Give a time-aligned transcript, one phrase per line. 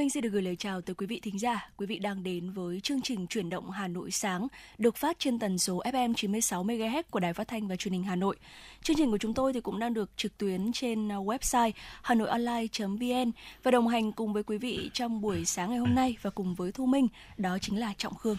[0.00, 1.70] Minh xin được gửi lời chào tới quý vị thính giả.
[1.76, 4.48] Quý vị đang đến với chương trình Chuyển động Hà Nội sáng,
[4.78, 8.02] được phát trên tần số FM 96 MHz của Đài Phát thanh và Truyền hình
[8.02, 8.36] Hà Nội.
[8.82, 13.30] Chương trình của chúng tôi thì cũng đang được trực tuyến trên à, website hanoionline.vn
[13.62, 16.54] và đồng hành cùng với quý vị trong buổi sáng ngày hôm nay và cùng
[16.54, 18.36] với Thu Minh, đó chính là Trọng Khương.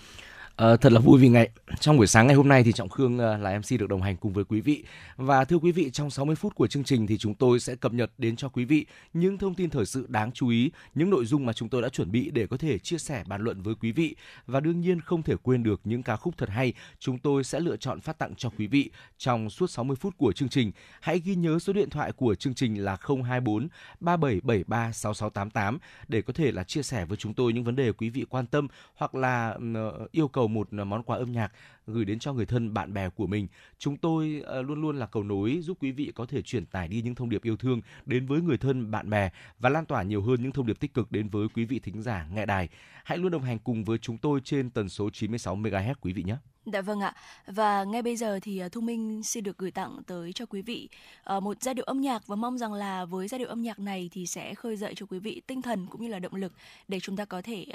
[0.62, 3.18] À, thật là vui vì ngày trong buổi sáng ngày hôm nay thì Trọng Khương
[3.18, 4.84] ờ, là MC được đồng hành cùng với quý vị.
[5.18, 7.94] Và thưa quý vị, trong 60 phút của chương trình thì chúng tôi sẽ cập
[7.94, 11.26] nhật đến cho quý vị những thông tin thời sự đáng chú ý, những nội
[11.26, 13.76] dung mà chúng tôi đã chuẩn bị để có thể chia sẻ bàn luận với
[13.76, 14.16] quý vị.
[14.46, 17.60] Và đương nhiên không thể quên được những ca khúc thật hay chúng tôi sẽ
[17.60, 20.72] lựa chọn phát tặng cho quý vị trong suốt 60 phút của chương trình.
[21.00, 23.68] Hãy ghi nhớ số điện thoại của chương trình là 024
[24.00, 28.10] 3773 6688 để có thể là chia sẻ với chúng tôi những vấn đề quý
[28.10, 31.52] vị quan tâm hoặc là ờ, yêu cầu một món quà âm nhạc
[31.88, 33.48] gửi đến cho người thân bạn bè của mình.
[33.78, 36.88] Chúng tôi ờ, luôn luôn là cầu nối giúp quý vị có thể truyền tải
[36.88, 40.04] đi những thông điệp yêu thương đến với người thân bạn bè và lan tỏa
[40.04, 42.70] nhiều hơn những thông điệp tích cực đến với quý vị thính giả nghe đài.
[43.04, 46.24] Hãy luôn đồng hành cùng với chúng tôi trên tần số 96 MHz quý vị
[46.24, 46.36] nhé.
[46.66, 47.16] Dạ vâng ạ.
[47.48, 50.62] Và ngay bây giờ thì ờ, Thu Minh xin được gửi tặng tới cho quý
[50.62, 50.90] vị
[51.24, 53.80] ờ, một giai điệu âm nhạc và mong rằng là với giai điệu âm nhạc
[53.80, 56.54] này thì sẽ khơi dậy cho quý vị tinh thần cũng như là động lực
[56.88, 57.66] để chúng ta có thể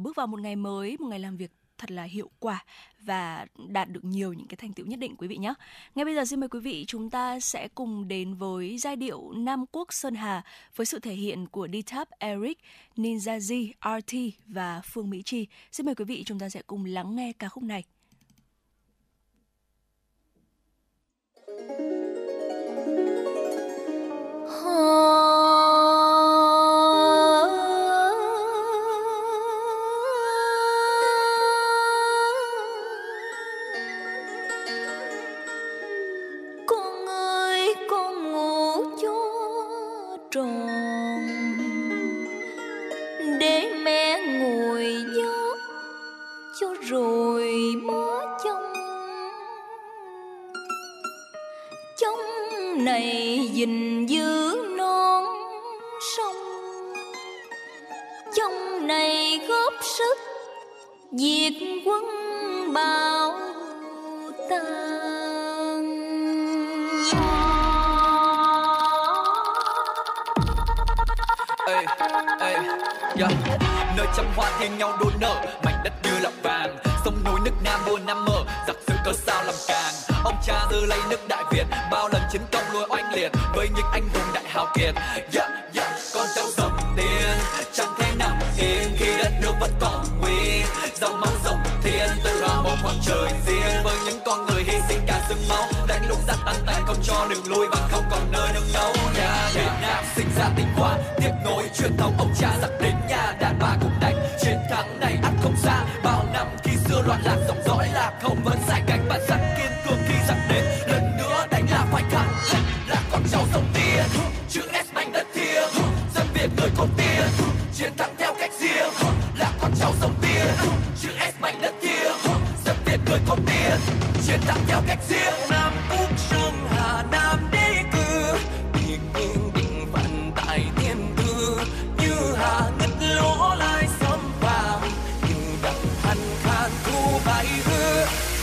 [0.00, 2.64] bước vào một ngày mới, một ngày làm việc thật là hiệu quả
[3.00, 5.54] và đạt được nhiều những cái thành tựu nhất định quý vị nhé.
[5.94, 9.32] Ngay bây giờ xin mời quý vị chúng ta sẽ cùng đến với giai điệu
[9.36, 10.42] Nam Quốc Sơn Hà
[10.76, 12.58] với sự thể hiện của D-Tap, Eric,
[12.96, 14.14] Ninja Z, RT
[14.46, 15.46] và Phương Mỹ Chi.
[15.72, 17.84] Xin mời quý vị chúng ta sẽ cùng lắng nghe ca khúc này.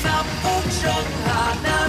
[0.03, 0.91] 难不成
[1.28, 1.87] 啊？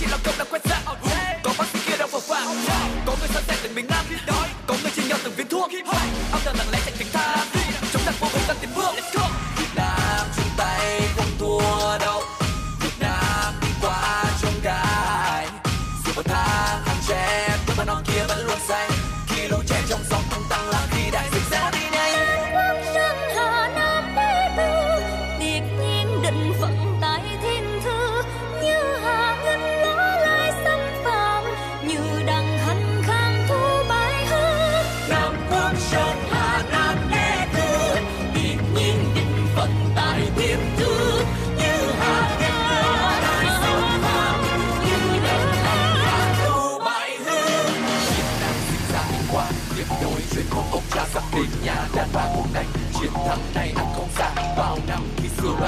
[0.00, 0.80] chỉ làm công là quét rác
[1.42, 2.44] có bác sĩ kia đang phờ phạc
[3.06, 4.04] có người sẵn sàng tình mình ngang
[4.66, 5.70] có người chia nhau từng viên thuốc.
[6.32, 6.94] Âm thầm lặng lẽ chạy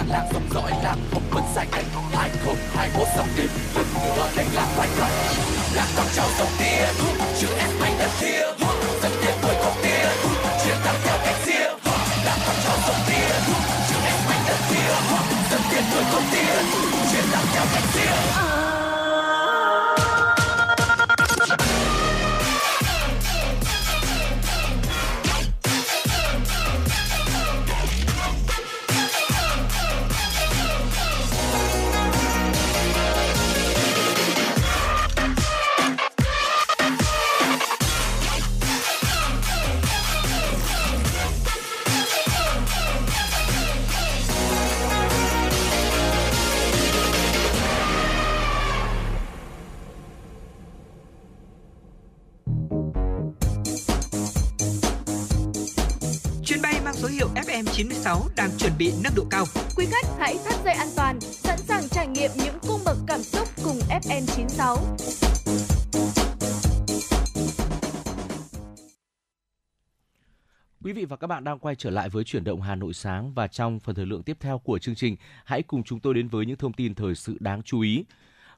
[0.02, 3.28] khi đoàn làng dòng dõi làng không vẫn sai cảnh hai không hai một dòng
[3.36, 5.10] đêm lần nữa đánh lạc phải cận
[5.74, 6.86] lạc con cháu dòng tia
[7.40, 8.40] chữ em anh đất kia
[9.02, 10.06] dân tiền tuổi có tia
[10.64, 11.78] chiến thắng theo cách riêng.
[12.24, 13.28] Lạc con cháu dòng tia
[13.88, 14.94] chữ em anh đất kia
[15.50, 16.62] dân tiền tuổi có tia
[17.12, 18.51] chiến thắng theo cách riêng.
[71.32, 74.06] Bạn đang quay trở lại với chuyển động Hà Nội sáng và trong phần thời
[74.06, 76.94] lượng tiếp theo của chương trình, hãy cùng chúng tôi đến với những thông tin
[76.94, 78.04] thời sự đáng chú ý.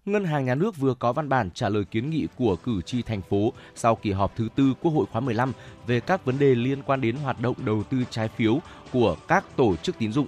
[0.04, 3.02] Ngân hàng Nhà nước vừa có văn bản trả lời kiến nghị của cử tri
[3.02, 5.52] thành phố sau kỳ họp thứ tư Quốc hội khóa 15
[5.86, 8.58] về các vấn đề liên quan đến hoạt động đầu tư trái phiếu
[8.92, 10.26] của các tổ chức tín dụng.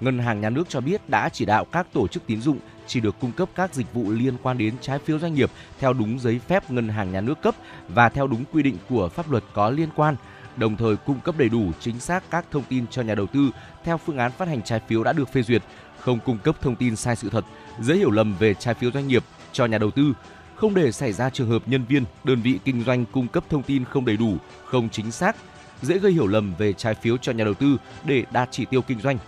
[0.00, 3.00] Ngân hàng Nhà nước cho biết đã chỉ đạo các tổ chức tín dụng chỉ
[3.00, 6.18] được cung cấp các dịch vụ liên quan đến trái phiếu doanh nghiệp theo đúng
[6.18, 7.54] giấy phép Ngân hàng Nhà nước cấp
[7.88, 10.16] và theo đúng quy định của pháp luật có liên quan,
[10.58, 13.50] đồng thời cung cấp đầy đủ chính xác các thông tin cho nhà đầu tư
[13.84, 15.62] theo phương án phát hành trái phiếu đã được phê duyệt,
[15.98, 17.44] không cung cấp thông tin sai sự thật,
[17.80, 20.12] dễ hiểu lầm về trái phiếu doanh nghiệp cho nhà đầu tư,
[20.54, 23.62] không để xảy ra trường hợp nhân viên, đơn vị kinh doanh cung cấp thông
[23.62, 25.36] tin không đầy đủ, không chính xác,
[25.82, 28.82] dễ gây hiểu lầm về trái phiếu cho nhà đầu tư để đạt chỉ tiêu
[28.82, 29.18] kinh doanh.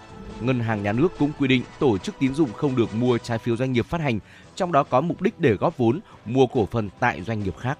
[0.40, 3.38] Ngân hàng nhà nước cũng quy định tổ chức tín dụng không được mua trái
[3.38, 4.18] phiếu doanh nghiệp phát hành,
[4.56, 7.78] trong đó có mục đích để góp vốn, mua cổ phần tại doanh nghiệp khác.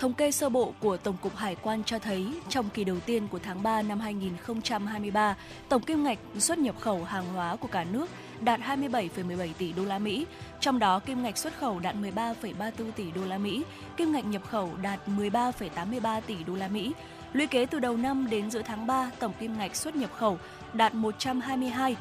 [0.00, 3.28] Thống kê sơ bộ của Tổng cục Hải quan cho thấy, trong kỳ đầu tiên
[3.28, 5.36] của tháng 3 năm 2023,
[5.68, 8.06] tổng kim ngạch xuất nhập khẩu hàng hóa của cả nước
[8.40, 10.26] đạt 27,17 tỷ đô la Mỹ,
[10.60, 13.62] trong đó kim ngạch xuất khẩu đạt 13,34 tỷ đô la Mỹ,
[13.96, 16.92] kim ngạch nhập khẩu đạt 13,83 tỷ đô la Mỹ.
[17.32, 20.38] Lũy kế từ đầu năm đến giữa tháng 3, tổng kim ngạch xuất nhập khẩu
[20.72, 21.96] đạt 122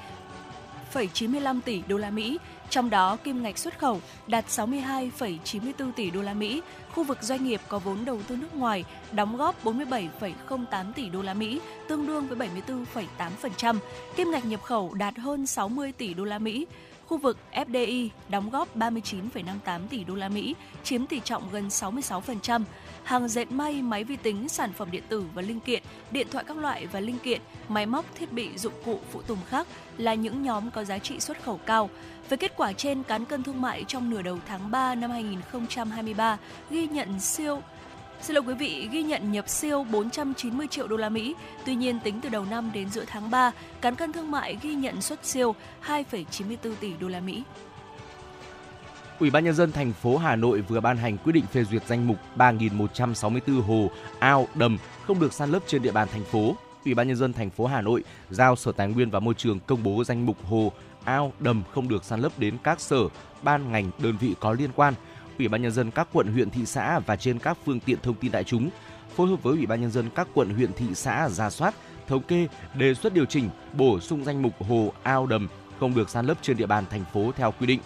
[0.94, 2.38] 1,95 tỷ đô la Mỹ,
[2.70, 7.44] trong đó kim ngạch xuất khẩu đạt 62,94 tỷ đô la Mỹ, khu vực doanh
[7.44, 12.08] nghiệp có vốn đầu tư nước ngoài đóng góp 47,08 tỷ đô la Mỹ, tương
[12.08, 13.78] đương với 74,8%,
[14.16, 16.66] kim ngạch nhập khẩu đạt hơn 60 tỷ đô la Mỹ,
[17.10, 22.64] Khu vực FDI đóng góp 39,58 tỷ đô la Mỹ, chiếm tỷ trọng gần 66%.
[23.04, 26.44] Hàng dệt may, máy vi tính, sản phẩm điện tử và linh kiện, điện thoại
[26.48, 29.68] các loại và linh kiện, máy móc, thiết bị, dụng cụ, phụ tùng khác
[29.98, 31.90] là những nhóm có giá trị xuất khẩu cao.
[32.30, 36.38] Với kết quả trên, cán cân thương mại trong nửa đầu tháng 3 năm 2023
[36.70, 37.62] ghi nhận siêu
[38.22, 41.36] Xin lỗi quý vị, ghi nhận nhập siêu 490 triệu đô la Mỹ.
[41.66, 44.76] Tuy nhiên, tính từ đầu năm đến giữa tháng 3, cán cân thương mại ghi
[44.76, 47.44] nhận xuất siêu 2,94 tỷ đô la Mỹ.
[49.20, 51.88] Ủy ban nhân dân thành phố Hà Nội vừa ban hành quyết định phê duyệt
[51.88, 56.56] danh mục 3.164 hồ, ao, đầm không được san lấp trên địa bàn thành phố.
[56.86, 59.60] Ủy ban nhân dân thành phố Hà Nội giao Sở Tài nguyên và Môi trường
[59.60, 60.72] công bố danh mục hồ,
[61.04, 63.00] ao, đầm không được san lấp đến các sở,
[63.44, 64.94] ban ngành, đơn vị có liên quan–
[65.40, 68.16] Ủy ban nhân dân các quận huyện thị xã và trên các phương tiện thông
[68.16, 68.70] tin đại chúng
[69.16, 71.76] phối hợp với Ủy ban nhân dân các quận huyện thị xã ra soát,
[72.08, 75.48] thống kê, đề xuất điều chỉnh, bổ sung danh mục hồ ao đầm
[75.80, 77.80] không được san lấp trên địa bàn thành phố theo quy định.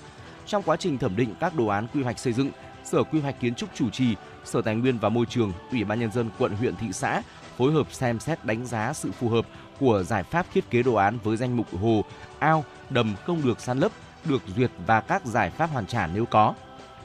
[0.46, 2.52] Trong quá trình thẩm định các đồ án quy hoạch xây dựng,
[2.84, 6.00] Sở Quy hoạch Kiến trúc chủ trì, Sở Tài nguyên và Môi trường, Ủy ban
[6.00, 7.22] nhân dân quận huyện thị xã
[7.58, 9.46] phối hợp xem xét đánh giá sự phù hợp
[9.80, 12.04] của giải pháp thiết kế đồ án với danh mục hồ,
[12.40, 13.92] ao, đầm không được san lấp,
[14.26, 16.54] được duyệt và các giải pháp hoàn trả nếu có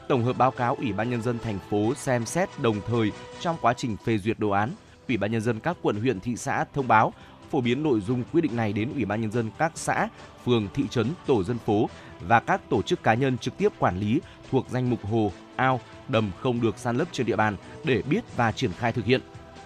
[0.08, 3.56] tổng hợp báo cáo Ủy ban nhân dân thành phố xem xét đồng thời trong
[3.60, 4.70] quá trình phê duyệt đồ án.
[5.08, 7.12] Ủy ban nhân dân các quận huyện thị xã thông báo
[7.50, 10.08] phổ biến nội dung quyết định này đến Ủy ban nhân dân các xã,
[10.44, 11.88] phường, thị trấn, tổ dân phố
[12.20, 15.80] và các tổ chức cá nhân trực tiếp quản lý thuộc danh mục hồ, ao,
[16.08, 19.20] đầm không được san lấp trên địa bàn để biết và triển khai thực hiện.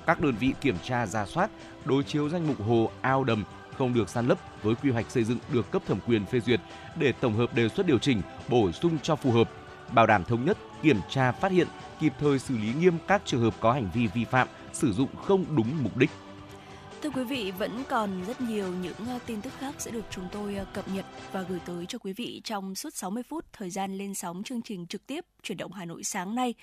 [0.06, 1.50] Các đơn vị kiểm tra ra soát,
[1.84, 3.44] đối chiếu danh mục hồ, ao, đầm
[3.78, 6.60] không được san lấp với quy hoạch xây dựng được cấp thẩm quyền phê duyệt
[6.96, 9.50] để tổng hợp đề xuất điều chỉnh, bổ sung cho phù hợp
[9.92, 11.66] bảo đảm thống nhất, kiểm tra, phát hiện,
[12.00, 15.08] kịp thời xử lý nghiêm các trường hợp có hành vi vi phạm, sử dụng
[15.26, 16.10] không đúng mục đích.
[17.02, 20.28] Thưa quý vị, vẫn còn rất nhiều những ờ, tin tức khác sẽ được chúng
[20.32, 23.70] tôi ờ, cập nhật và gửi tới cho quý vị trong suốt 60 phút thời
[23.70, 26.54] gian lên sóng chương trình trực tiếp chuyển động Hà Nội sáng nay.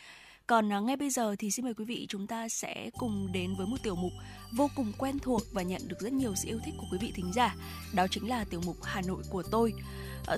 [0.48, 3.56] Còn ờ, ngay bây giờ thì xin mời quý vị chúng ta sẽ cùng đến
[3.58, 4.12] với một tiểu mục
[4.58, 7.12] vô cùng quen thuộc và nhận được rất nhiều sự yêu thích của quý vị
[7.16, 7.56] thính giả.
[7.94, 9.74] Đó chính là tiểu mục Hà Nội của tôi.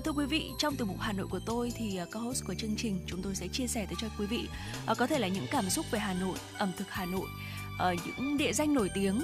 [0.04, 2.76] Thưa quý vị, trong tiểu mục Hà Nội của tôi thì uh, co-host của chương
[2.76, 4.48] trình chúng tôi sẽ chia sẻ tới cho quý vị
[4.98, 7.26] có thể là những cảm xúc về Hà Nội, ẩm thực Hà Nội,
[8.06, 9.20] những địa danh nổi tiếng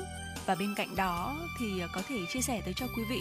[0.48, 3.20] và bên cạnh đó thì ờ, có thể chia sẻ tới cho quý vị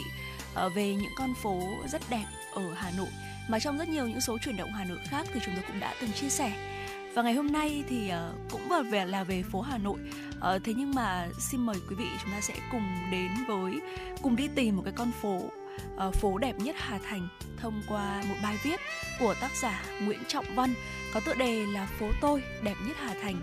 [0.54, 3.08] ờ, về những con phố rất đẹp ở Hà Nội.
[3.50, 5.80] Mà trong rất nhiều những số chuyển động Hà Nội khác thì chúng tôi cũng
[5.80, 6.54] đã từng chia sẻ.
[7.14, 10.00] Và ngày hôm nay thì ờ, cũng vừa về, là về phố Hà Nội.
[10.64, 13.80] Thế nhưng mà xin mời quý vị chúng ta sẽ cùng đến với,
[14.22, 15.42] cùng đi tìm một cái con phố
[16.14, 18.80] phố đẹp nhất Hà Thành thông qua một bài viết
[19.20, 20.74] của tác giả Nguyễn Trọng Văn
[21.18, 23.36] có tựa đề là phố tôi đẹp nhất Hà Thành.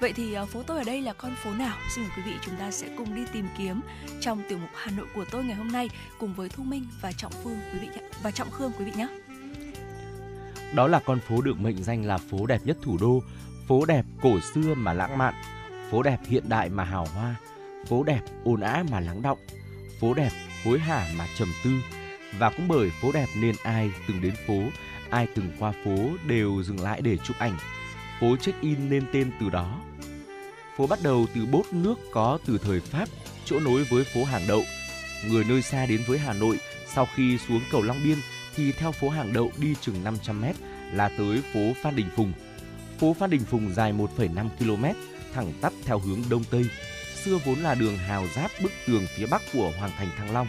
[0.00, 1.76] Vậy thì ờ, phố tôi ở đây là con phố nào?
[1.94, 3.80] Xin mời quý vị chúng ta sẽ cùng đi tìm kiếm
[4.20, 7.12] trong tiểu mục Hà Nội của tôi ngày hôm nay cùng với Thu Minh và
[7.12, 9.08] Trọng Phương quý vị nhé và Trọng Khương quý vị nhé.
[10.74, 13.22] Đó là con phố được mệnh danh là phố đẹp nhất thủ đô,
[13.68, 15.34] phố đẹp cổ xưa mà lãng mạn,
[15.90, 17.34] phố đẹp hiện đại mà hào hoa,
[17.88, 19.38] phố đẹp ồn ào mà lắng động,
[20.00, 20.30] phố đẹp
[20.64, 21.70] hối hả mà trầm tư.
[22.38, 24.62] Và cũng bởi phố đẹp nên ai từng đến phố,
[25.10, 27.56] ai từng qua phố đều dừng lại để chụp ảnh.
[28.20, 29.80] Phố check-in nên tên từ đó.
[30.76, 33.08] Phố bắt đầu từ bốt nước có từ thời Pháp,
[33.44, 34.62] chỗ nối với phố Hàng Đậu.
[35.28, 36.58] Người nơi xa đến với Hà Nội
[36.94, 38.18] sau khi xuống cầu Long Biên
[38.56, 40.44] thì theo phố Hàng Đậu đi chừng 500 m
[40.92, 42.32] là tới phố Phan Đình Phùng.
[42.98, 44.84] Phố Phan Đình Phùng dài 1,5 km,
[45.34, 46.66] thẳng tắp theo hướng đông tây.
[47.24, 50.48] Xưa vốn là đường hào giáp bức tường phía bắc của Hoàng thành Thăng Long.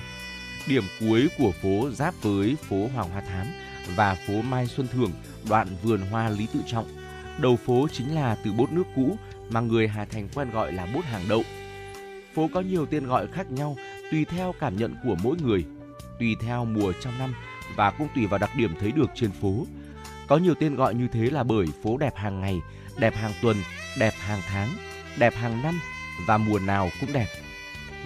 [0.68, 3.48] Điểm cuối của phố giáp với phố Hoàng Hoa Thám
[3.96, 5.12] và phố Mai Xuân Thường,
[5.50, 6.88] đoạn vườn hoa Lý Tự Trọng.
[7.40, 9.18] Đầu phố chính là từ bốt nước cũ
[9.50, 11.44] mà người Hà Thành quen gọi là bốt hàng đậu.
[12.36, 13.78] Phố có nhiều tên gọi khác nhau
[14.12, 15.66] tùy theo cảm nhận của mỗi người,
[16.20, 17.34] tùy theo mùa trong năm
[17.76, 19.66] và cũng tùy vào đặc điểm thấy được trên phố.
[20.28, 22.62] Có nhiều tên gọi như thế là bởi phố đẹp hàng ngày,
[22.98, 23.58] đẹp hàng tuần,
[24.00, 24.70] đẹp hàng tháng,
[25.18, 25.80] đẹp hàng năm
[26.28, 27.28] và mùa nào cũng đẹp.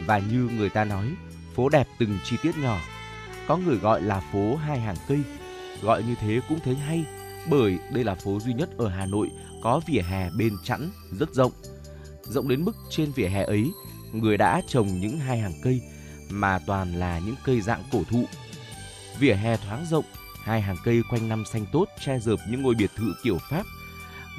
[0.06, 1.12] Và như người ta nói,
[1.56, 2.80] phố đẹp từng chi tiết nhỏ.
[3.48, 5.22] Có người gọi là phố hai hàng cây,
[5.82, 7.06] gọi như thế cũng thấy hay
[7.50, 9.30] bởi đây là phố duy nhất ở Hà Nội
[9.64, 11.52] có vỉa hè bên chẵn rất rộng.
[12.24, 13.72] Rộng đến mức trên vỉa hè ấy,
[14.12, 15.82] người đã trồng những hai hàng cây
[16.30, 18.26] mà toàn là những cây dạng cổ thụ
[19.20, 20.06] Vỉa hè thoáng rộng,
[20.44, 23.64] hai hàng cây quanh năm xanh tốt che dợp những ngôi biệt thự kiểu Pháp.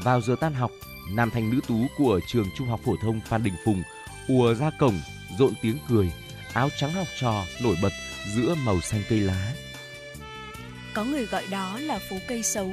[0.02, 0.70] Vào giờ tan học,
[1.10, 3.82] nam thanh nữ tú của trường trung học phổ thông Phan Đình Phùng
[4.28, 5.00] ùa ra cổng,
[5.38, 6.12] rộn tiếng cười,
[6.52, 7.92] áo trắng học trò nổi bật
[8.34, 9.52] giữa màu xanh cây lá.
[10.96, 12.70] Có người gọi đó là phố cây xấu,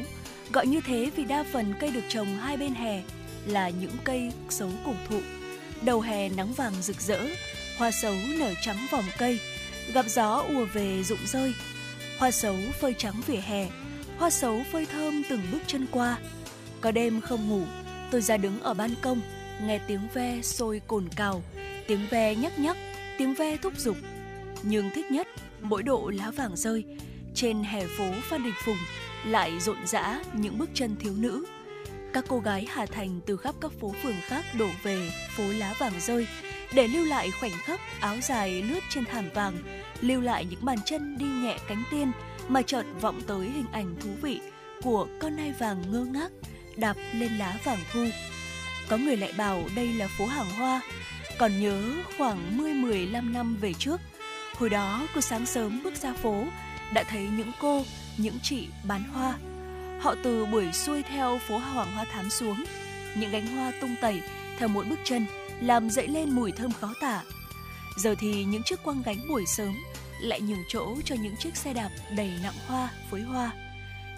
[0.54, 3.04] gọi như thế vì đa phần cây được trồng hai bên hè
[3.46, 5.20] là những cây xấu cổ thụ.
[5.82, 7.20] Đầu hè nắng vàng rực rỡ,
[7.78, 9.40] hoa xấu nở trắng vòng cây,
[9.94, 11.54] gặp gió ùa về rụng rơi,
[12.18, 13.68] hoa xấu phơi trắng vỉa hè,
[14.18, 16.18] hoa xấu phơi thơm từng bước chân qua.
[16.82, 17.64] Có đêm không ngủ,
[18.12, 19.22] tôi ra đứng ở ban công,
[19.64, 21.44] nghe tiếng ve sôi cồn cào,
[21.88, 22.78] tiếng ve nhắc nhắc,
[23.18, 23.98] tiếng ve thúc giục.
[24.62, 25.28] Nhưng thích nhất,
[25.62, 26.86] mỗi độ lá vàng rơi,
[27.36, 28.78] trên hè phố Phan Đình Phùng
[29.26, 31.46] lại rộn rã những bước chân thiếu nữ.
[32.14, 35.74] Các cô gái Hà Thành từ khắp các phố phường khác đổ về phố lá
[35.80, 36.28] vàng rơi
[36.74, 39.58] để lưu lại khoảnh khắc áo dài lướt trên thảm vàng,
[40.02, 42.12] lưu lại những bàn chân đi nhẹ cánh tiên
[42.48, 44.40] mà chợt vọng tới hình ảnh thú vị
[44.84, 46.32] của con nai vàng ngơ ngác
[46.76, 48.06] đạp lên lá vàng thu.
[48.90, 50.82] Có người lại bảo đây là phố hàng hoa,
[51.38, 54.02] còn nhớ khoảng 10-15 năm về trước,
[54.56, 56.46] hồi đó cứ sáng sớm bước ra phố
[56.94, 57.84] đã thấy những cô,
[58.18, 59.38] những chị bán hoa.
[60.00, 62.64] Họ từ buổi xuôi theo phố Hoàng Hoa Thám xuống,
[63.18, 64.22] những gánh hoa tung tẩy
[64.58, 65.26] theo mỗi bước chân
[65.62, 67.24] làm dậy lên mùi thơm khó tả.
[67.98, 69.76] Giờ thì những chiếc quăng gánh buổi sớm
[70.22, 73.52] lại nhường chỗ cho những chiếc xe đạp đầy nặng hoa, phối hoa.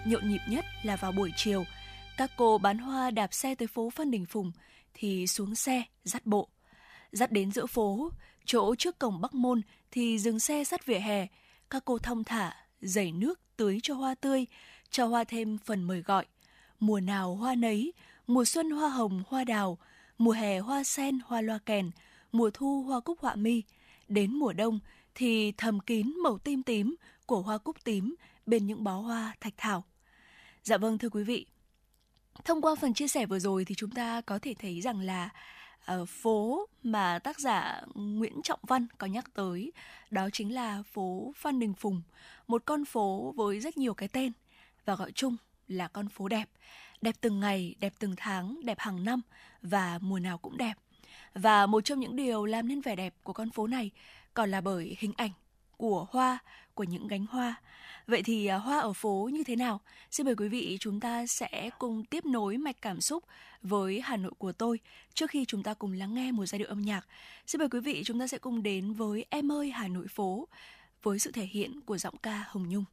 [0.04, 1.64] Nhộn nhịp nhất là vào buổi chiều,
[2.16, 4.52] các cô bán hoa đạp xe tới phố Phan Đình Phùng
[4.94, 6.48] thì xuống xe dắt bộ.
[7.12, 8.10] Dắt đến giữa phố,
[8.44, 11.26] chỗ trước cổng Bắc Môn thì dừng xe sát vỉa hè,
[11.70, 14.46] các cô thong thả, dày nước tưới cho hoa tươi,
[14.90, 16.26] cho hoa thêm phần mời gọi.
[16.80, 17.92] Mùa nào hoa nấy,
[18.26, 19.78] mùa xuân hoa hồng, hoa đào,
[20.18, 21.90] mùa hè hoa sen, hoa loa kèn,
[22.32, 23.62] mùa thu hoa cúc họa mi.
[24.08, 24.78] Đến mùa đông
[25.14, 26.94] thì thầm kín màu tím tím
[27.26, 28.14] của hoa cúc tím
[28.46, 29.84] bên những bó hoa thạch thảo.
[30.62, 31.46] Dạ vâng thưa quý vị,
[32.44, 35.28] thông qua phần chia sẻ vừa rồi thì chúng ta có thể thấy rằng là
[35.92, 39.72] uh, phố mà tác giả Nguyễn Trọng Văn có nhắc tới
[40.10, 42.02] đó chính là phố Phan Đình Phùng,
[42.46, 44.32] một con phố với rất nhiều cái tên
[44.84, 45.36] và gọi chung
[45.68, 46.48] là con phố đẹp
[47.02, 49.20] đẹp từng ngày, đẹp từng tháng, đẹp hàng năm
[49.62, 50.74] và mùa nào cũng đẹp.
[51.34, 53.90] Và một trong những điều làm nên vẻ đẹp của con phố này
[54.34, 55.30] còn là bởi hình ảnh
[55.76, 56.38] của hoa,
[56.76, 57.54] của những gánh hoa.
[58.06, 59.80] Vậy thì à, hoa ở phố như thế nào?
[60.10, 63.24] Xin mời quý vị chúng ta sẽ cùng tiếp nối mạch cảm xúc
[63.62, 64.80] với Hà Nội của tôi
[65.14, 67.06] trước khi chúng ta cùng lắng nghe một giai điệu âm nhạc.
[67.46, 70.48] Xin mời quý vị chúng ta sẽ cùng đến với Em ơi Hà Nội phố
[71.02, 72.84] với sự thể hiện của giọng ca Hồng Nhung.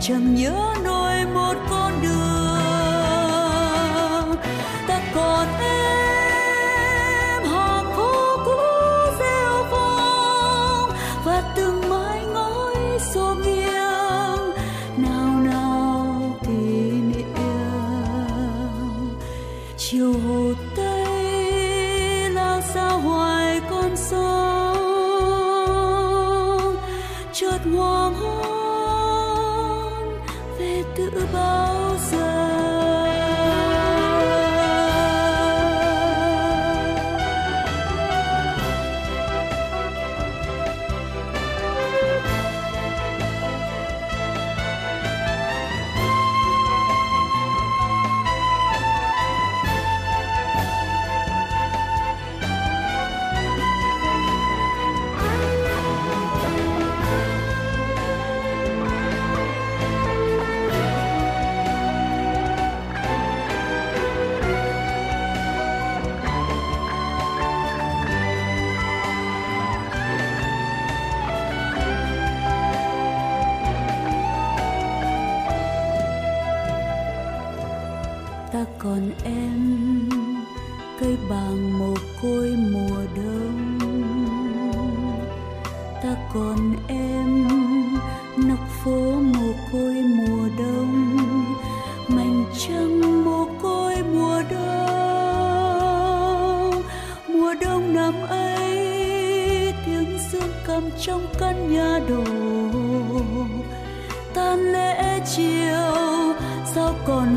[0.00, 0.79] chẳng nhớ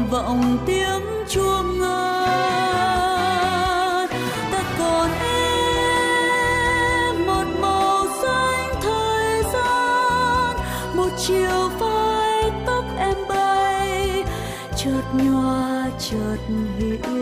[0.09, 2.23] vọng tiếng chuông ngân.
[4.51, 10.55] Ta còn em một màu xanh thời gian,
[10.95, 14.23] một chiều vai tóc em bay,
[14.75, 16.37] chợt nhòa, chợt
[16.77, 17.12] hiểu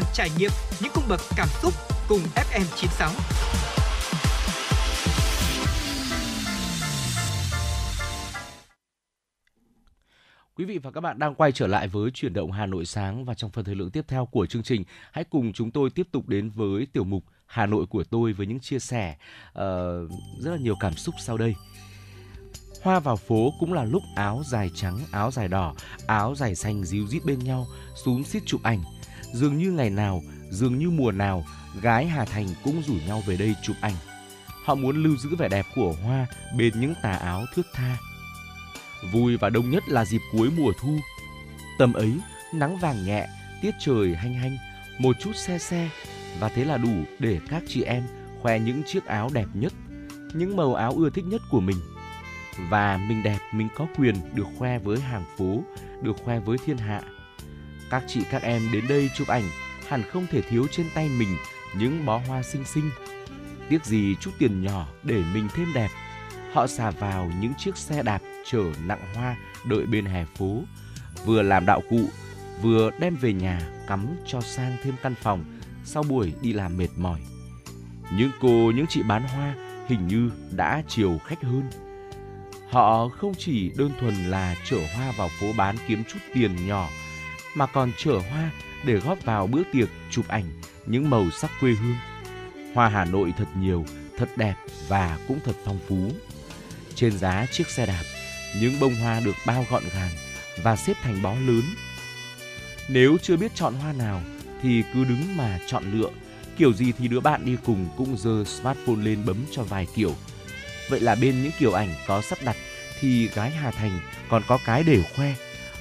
[0.00, 1.74] sàng trải nghiệm những cung bậc cảm xúc
[2.08, 3.10] cùng FM96.
[10.54, 13.24] Quý vị và các bạn đang quay trở lại với chuyển động Hà Nội sáng
[13.24, 16.06] và trong phần thời lượng tiếp theo của chương trình, hãy cùng chúng tôi tiếp
[16.12, 19.16] tục đến với tiểu mục Hà Nội của tôi với những chia sẻ
[19.50, 19.56] uh,
[20.38, 21.54] rất là nhiều cảm xúc sau đây.
[22.82, 25.74] Hoa vào phố cũng là lúc áo dài trắng, áo dài đỏ,
[26.06, 27.66] áo dài xanh díu dít bên nhau,
[28.04, 28.82] xuống xít chụp ảnh.
[29.32, 31.44] Dường như ngày nào, dường như mùa nào,
[31.82, 33.94] gái Hà Thành cũng rủ nhau về đây chụp ảnh.
[34.64, 37.96] Họ muốn lưu giữ vẻ đẹp của hoa bên những tà áo thước tha.
[39.12, 40.98] Vui và đông nhất là dịp cuối mùa thu.
[41.78, 42.12] Tầm ấy,
[42.54, 43.28] nắng vàng nhẹ,
[43.62, 44.56] tiết trời hanh hanh,
[44.98, 45.90] một chút xe xe
[46.40, 48.02] và thế là đủ để các chị em
[48.42, 49.72] khoe những chiếc áo đẹp nhất,
[50.34, 51.76] những màu áo ưa thích nhất của mình.
[52.68, 55.62] Và mình đẹp, mình có quyền được khoe với hàng phố,
[56.02, 57.02] được khoe với thiên hạ.
[57.90, 59.44] Các chị các em đến đây chụp ảnh
[59.88, 61.36] hẳn không thể thiếu trên tay mình
[61.76, 62.90] những bó hoa xinh xinh.
[63.68, 65.88] Tiếc gì chút tiền nhỏ để mình thêm đẹp.
[66.52, 70.62] Họ xả vào những chiếc xe đạp chở nặng hoa đợi bên hè phố,
[71.26, 72.08] vừa làm đạo cụ,
[72.62, 75.44] vừa đem về nhà cắm cho sang thêm căn phòng
[75.84, 77.20] sau buổi đi làm mệt mỏi.
[78.16, 79.54] Những cô, những chị bán hoa
[79.88, 81.70] hình như đã chiều khách hơn.
[82.70, 86.88] Họ không chỉ đơn thuần là chở hoa vào phố bán kiếm chút tiền nhỏ,
[87.60, 88.50] mà còn chở hoa
[88.84, 90.44] để góp vào bữa tiệc chụp ảnh
[90.86, 91.96] những màu sắc quê hương.
[92.74, 93.84] Hoa Hà Nội thật nhiều,
[94.18, 94.54] thật đẹp
[94.88, 96.10] và cũng thật phong phú.
[96.94, 98.02] Trên giá chiếc xe đạp,
[98.60, 100.10] những bông hoa được bao gọn gàng
[100.62, 101.62] và xếp thành bó lớn.
[102.88, 104.22] Nếu chưa biết chọn hoa nào
[104.62, 106.10] thì cứ đứng mà chọn lựa.
[106.56, 110.14] Kiểu gì thì đứa bạn đi cùng cũng giơ smartphone lên bấm cho vài kiểu.
[110.90, 112.56] Vậy là bên những kiểu ảnh có sắp đặt
[113.00, 115.34] thì gái Hà Thành còn có cái để khoe.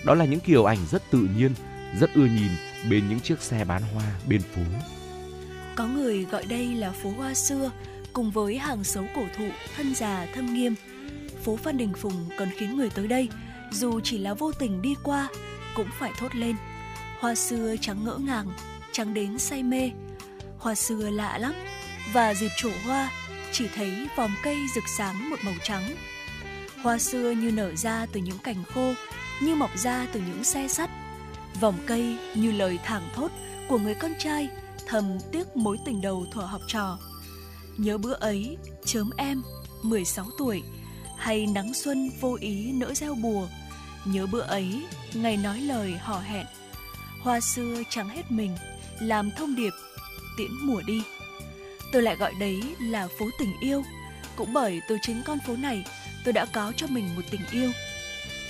[0.04, 1.54] Đó là những kiểu ảnh rất tự nhiên,
[2.00, 2.52] rất ưa nhìn
[2.90, 4.62] bên những chiếc xe bán hoa bên phố.
[5.76, 7.72] Có người gọi đây là phố hoa xưa,
[8.14, 9.48] cùng với hàng xấu cổ thụ
[9.78, 10.76] thân già thâm nghiêm.
[11.44, 13.30] Phố Phan Đình Phùng còn khiến người tới đây,
[13.72, 15.28] dù chỉ là vô tình đi qua,
[15.76, 16.56] cũng phải thốt lên.
[17.20, 18.48] Hoa xưa trắng ngỡ ngàng,
[18.92, 19.92] trắng đến say mê.
[20.58, 21.54] Hoa xưa lạ lắm,
[22.14, 23.12] và dịp trổ hoa,
[23.52, 25.96] chỉ thấy vòng cây rực sáng một màu trắng.
[26.84, 28.94] Hoa xưa như nở ra từ những cành khô,
[29.42, 30.90] như mọc ra từ những xe sắt.
[31.60, 33.32] Vòng cây như lời thảng thốt
[33.68, 34.50] của người con trai
[34.88, 36.98] thầm tiếc mối tình đầu thuở học trò.
[37.78, 39.42] Nhớ bữa ấy, chớm em,
[39.82, 40.64] 16 tuổi,
[41.18, 43.48] hay nắng xuân vô ý nỡ gieo bùa.
[44.06, 46.46] Nhớ bữa ấy, ngày nói lời hò hẹn.
[47.22, 48.56] Hoa xưa trắng hết mình,
[49.00, 49.74] làm thông điệp,
[50.38, 51.04] tiễn mùa đi.
[51.92, 53.84] Tôi lại gọi đấy là phố tình yêu,
[54.36, 55.84] cũng bởi từ chính con phố này
[56.26, 57.72] tôi đã có cho mình một tình yêu.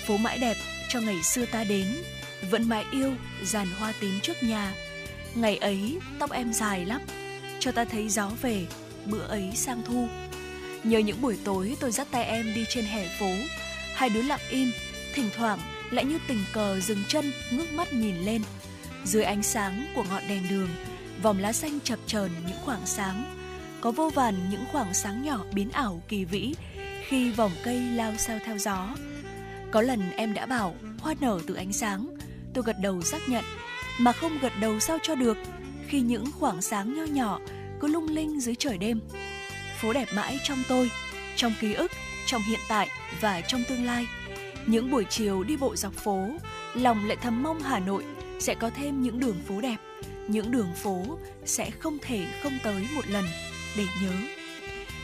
[0.08, 0.58] Phố mãi đẹp
[0.90, 1.88] cho ngày xưa ta đến,
[2.50, 4.74] vẫn mãi yêu dàn hoa tím trước nhà.
[5.36, 7.02] Ngày ấy tóc em dài lắm,
[7.60, 8.66] cho ta thấy gió về,
[9.06, 10.08] bữa ấy sang thu.
[10.84, 13.32] Nhớ những buổi tối tôi dắt tay em đi trên hè phố,
[13.94, 14.72] hai đứa lặng im,
[15.14, 15.60] thỉnh thoảng
[15.92, 18.42] lại như tình cờ dừng chân ngước mắt nhìn lên.
[19.06, 20.70] Dưới ánh sáng của ngọn đèn đường,
[21.22, 23.36] vòng lá xanh chập chờn những khoảng sáng.
[23.82, 26.54] Có vô vàn những khoảng sáng nhỏ biến ảo kỳ vĩ
[27.08, 28.96] khi vòng cây lao sao theo gió.
[29.72, 32.08] Có lần em đã bảo hoa nở từ ánh sáng,
[32.54, 33.44] tôi gật đầu xác nhận,
[34.00, 35.38] mà không gật đầu sao cho được
[35.88, 37.40] khi những khoảng sáng nho nhỏ
[37.80, 39.02] cứ lung linh dưới trời đêm.
[39.80, 40.92] Phố đẹp mãi trong tôi,
[41.36, 41.92] trong ký ức,
[42.26, 42.90] trong hiện tại
[43.22, 44.08] và trong tương lai.
[44.66, 46.30] Những buổi chiều đi bộ dọc phố,
[46.74, 48.04] lòng lại thầm mong Hà Nội
[48.40, 49.78] sẽ có thêm những đường phố đẹp,
[50.28, 53.26] những đường phố sẽ không thể không tới một lần
[53.78, 54.12] để nhớ.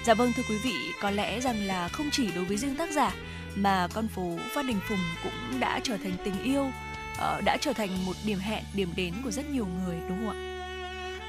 [0.06, 2.92] Dạ vâng thưa quý vị, có lẽ rằng là không chỉ đối với riêng tác
[2.92, 3.16] giả
[3.56, 6.72] mà con phố Phan Đình Phùng cũng đã trở thành tình yêu,
[7.16, 10.30] uh, đã trở thành một điểm hẹn, điểm đến của rất nhiều người đúng không
[10.30, 10.52] ạ?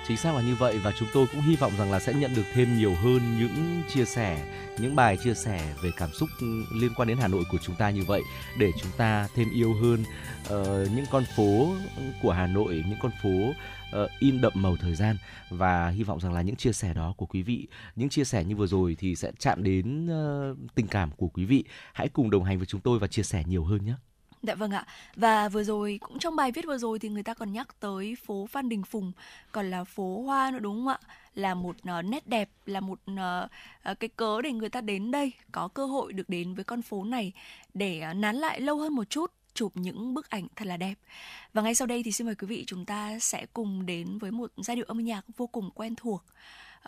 [0.09, 2.35] Chính xác là như vậy và chúng tôi cũng hy vọng rằng là sẽ nhận
[2.35, 4.39] được thêm nhiều hơn những chia sẻ,
[4.79, 6.29] những bài chia sẻ về cảm xúc
[6.73, 8.23] liên quan đến Hà Nội của chúng ta như vậy
[8.59, 10.05] để chúng ta thêm yêu hơn
[10.47, 11.75] uh, những con phố
[12.23, 13.53] của Hà Nội, những con phố
[14.03, 15.17] uh, in đậm màu thời gian
[15.51, 18.45] và hy vọng rằng là những chia sẻ đó của quý vị, những chia sẻ
[18.45, 21.65] như vừa rồi thì sẽ chạm đến uh, tình cảm của quý vị.
[21.93, 23.95] Hãy cùng đồng hành với chúng tôi và chia sẻ nhiều hơn nhé.
[24.47, 24.87] Dạ vâng ạ.
[25.17, 28.17] Và vừa rồi cũng trong bài viết vừa rồi thì người ta còn nhắc tới
[28.27, 29.13] phố Phan Đình Phùng
[29.53, 30.99] còn là phố hoa nữa đúng không ạ?
[31.35, 35.33] Là một uh, nét đẹp, là một uh, cái cớ để người ta đến đây
[35.53, 37.33] có cơ hội được đến với con phố này
[37.75, 40.95] để uh, nán lại lâu hơn một chút chụp những bức ảnh thật là đẹp.
[41.53, 44.31] Và ngay sau đây thì xin mời quý vị chúng ta sẽ cùng đến với
[44.31, 46.25] một giai điệu âm nhạc vô cùng quen thuộc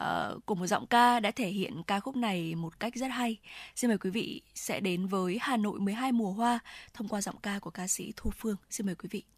[0.05, 3.37] uh, của một giọng ca đã thể hiện ca khúc này một cách rất hay.
[3.77, 6.59] Xin mời quý vị sẽ đến với Hà Nội 12 mùa hoa
[6.95, 8.57] thông qua giọng ca của ca sĩ Thu Phương.
[8.71, 9.38] Xin mời quý vị.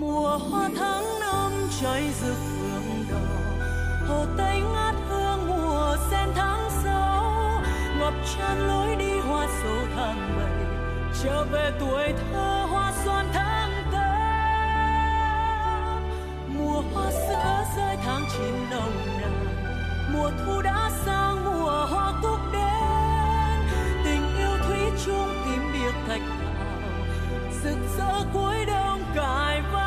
[0.00, 3.16] mùa hoa tháng năm cháy rực phượng đỏ,
[4.08, 7.62] hồ tây ngát hương mùa sen tháng sáu.
[7.98, 10.66] Ngập tràn lối đi hoa sầu tháng bảy,
[11.22, 14.12] trở về tuổi thơ hoa xuân tháng tám.
[16.58, 19.46] Mùa hoa sữa rơi tháng chín nồng nàn,
[20.12, 23.60] mùa thu đã sang mùa hoa cúc đến
[24.04, 26.80] tình yêu thủy chung tím biệt thạch thảo,
[27.64, 29.85] rực rỡ cuối đông cài vai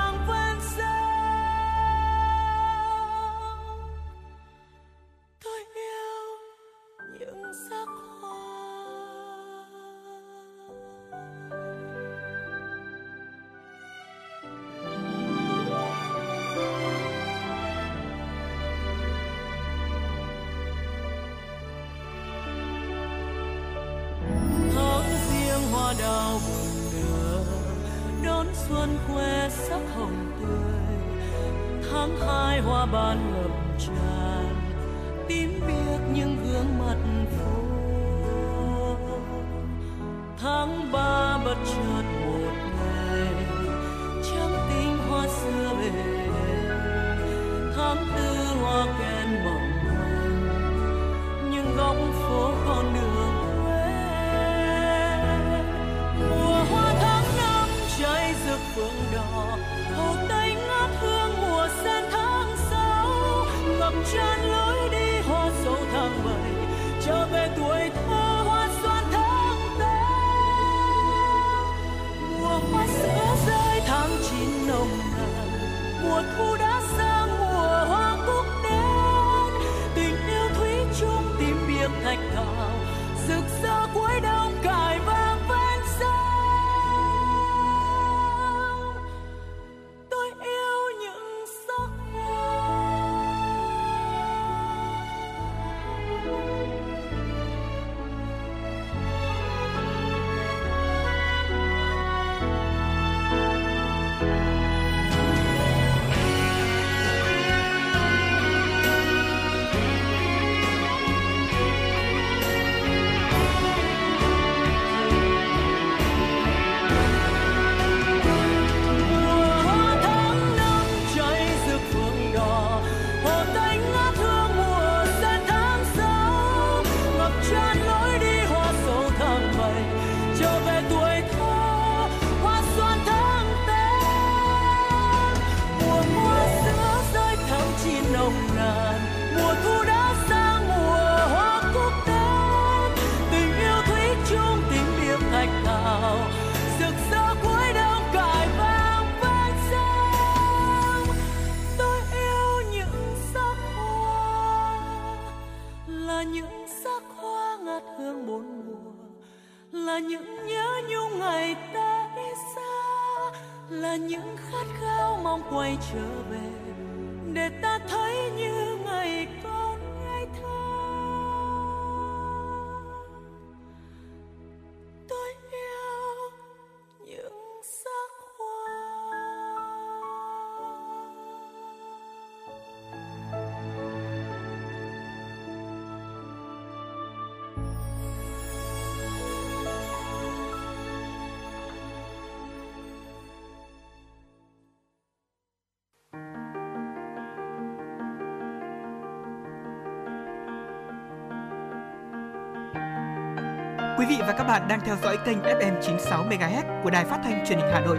[204.09, 207.45] vị và các bạn đang theo dõi kênh FM 96 MHz của Đài Phát thanh
[207.47, 207.97] Truyền hình Hà Nội.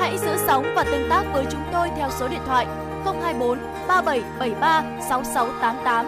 [0.00, 2.66] Hãy giữ sóng và tương tác với chúng tôi theo số điện thoại
[3.04, 6.06] 024 3773 6688.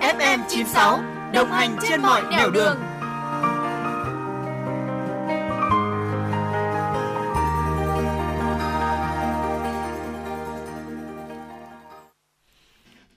[0.00, 1.00] FM 96
[1.32, 2.76] đồng hành trên mọi nẻo đường.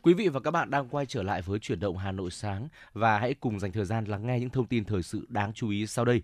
[0.07, 2.67] Quý vị và các bạn đang quay trở lại với chuyển động Hà Nội sáng
[2.93, 5.69] và hãy cùng dành thời gian lắng nghe những thông tin thời sự đáng chú
[5.69, 6.21] ý sau đây.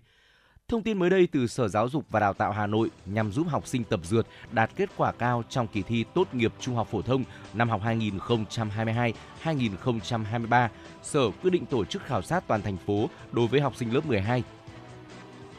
[0.68, 3.46] Thông tin mới đây từ Sở Giáo dục và Đào tạo Hà Nội nhằm giúp
[3.48, 6.88] học sinh tập dượt đạt kết quả cao trong kỳ thi tốt nghiệp trung học
[6.90, 7.80] phổ thông năm học
[9.44, 10.68] 2022-2023,
[11.02, 14.06] Sở quyết định tổ chức khảo sát toàn thành phố đối với học sinh lớp
[14.06, 14.42] 12.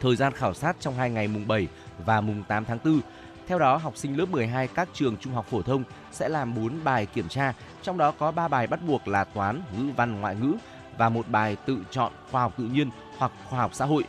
[0.01, 1.67] Thời gian khảo sát trong hai ngày mùng 7
[2.05, 2.99] và mùng 8 tháng 4.
[3.47, 6.83] Theo đó, học sinh lớp 12 các trường trung học phổ thông sẽ làm 4
[6.83, 10.35] bài kiểm tra, trong đó có 3 bài bắt buộc là toán, ngữ văn, ngoại
[10.35, 10.53] ngữ
[10.97, 14.03] và một bài tự chọn khoa học tự nhiên hoặc khoa học xã hội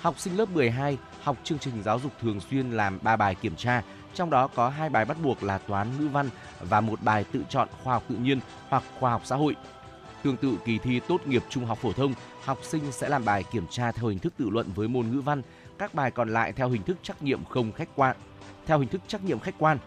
[0.00, 3.56] học sinh lớp 12 học chương trình giáo dục thường xuyên làm 3 bài kiểm
[3.56, 3.82] tra,
[4.14, 6.28] trong đó có hai bài bắt buộc là toán ngữ văn
[6.60, 9.56] và một bài tự chọn khoa học tự nhiên hoặc khoa học xã hội.
[10.22, 13.44] Tương tự kỳ thi tốt nghiệp trung học phổ thông, học sinh sẽ làm bài
[13.52, 15.42] kiểm tra theo hình thức tự luận với môn ngữ văn,
[15.78, 18.16] các bài còn lại theo hình thức trắc nghiệm không khách quan.
[18.68, 19.78] Theo hình thức trắc nghiệm khách quan,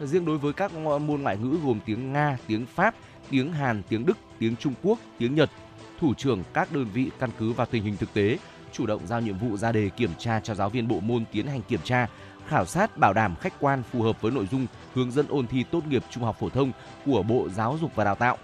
[0.00, 2.94] riêng đối với các môn ngoại ngữ gồm tiếng Nga, tiếng Pháp,
[3.30, 5.50] tiếng Hàn, tiếng Đức, tiếng Trung Quốc, tiếng Nhật,
[5.98, 8.38] thủ trưởng các đơn vị căn cứ vào tình hình thực tế
[8.72, 11.46] chủ động giao nhiệm vụ ra đề kiểm tra cho giáo viên bộ môn tiến
[11.46, 12.06] hành kiểm tra,
[12.48, 15.64] khảo sát bảo đảm khách quan phù hợp với nội dung hướng dẫn ôn thi
[15.70, 16.72] tốt nghiệp trung học phổ thông
[17.06, 18.38] của Bộ Giáo dục và Đào tạo.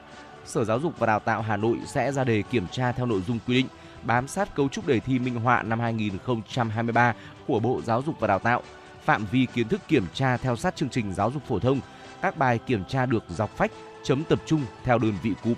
[0.45, 3.23] Sở Giáo dục và Đào tạo Hà Nội sẽ ra đề kiểm tra theo nội
[3.27, 3.67] dung quy định,
[4.03, 7.15] bám sát cấu trúc đề thi minh họa năm 2023
[7.47, 8.63] của Bộ Giáo dục và Đào tạo,
[9.07, 11.81] phạm vi kiến thức kiểm tra theo sát chương trình giáo dục phổ thông,
[12.23, 15.55] các bài kiểm tra được dọc phách, chấm tập trung theo đơn vị cụm.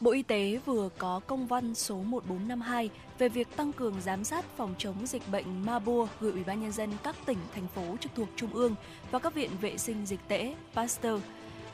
[0.00, 4.44] Bộ Y tế vừa có công văn số 1452 về việc tăng cường giám sát
[4.56, 8.12] phòng chống dịch bệnh Marburg gửi Ủy ban nhân dân các tỉnh thành phố trực
[8.14, 8.74] thuộc trung ương
[9.10, 11.22] và các viện vệ sinh dịch tễ Pasteur.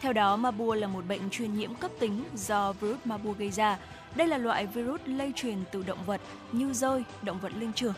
[0.00, 3.78] Theo đó, Marburg là một bệnh truyền nhiễm cấp tính do virus Marburg gây ra.
[4.14, 6.20] Đây là loại virus lây truyền từ động vật
[6.52, 7.94] như rơi, động vật linh trưởng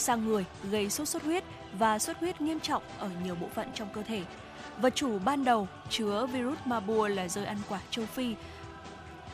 [0.00, 1.44] sang người, gây sốt xuất huyết
[1.78, 4.22] và xuất huyết nghiêm trọng ở nhiều bộ phận trong cơ thể.
[4.80, 8.34] Vật chủ ban đầu chứa virus Marburg là rơi ăn quả châu Phi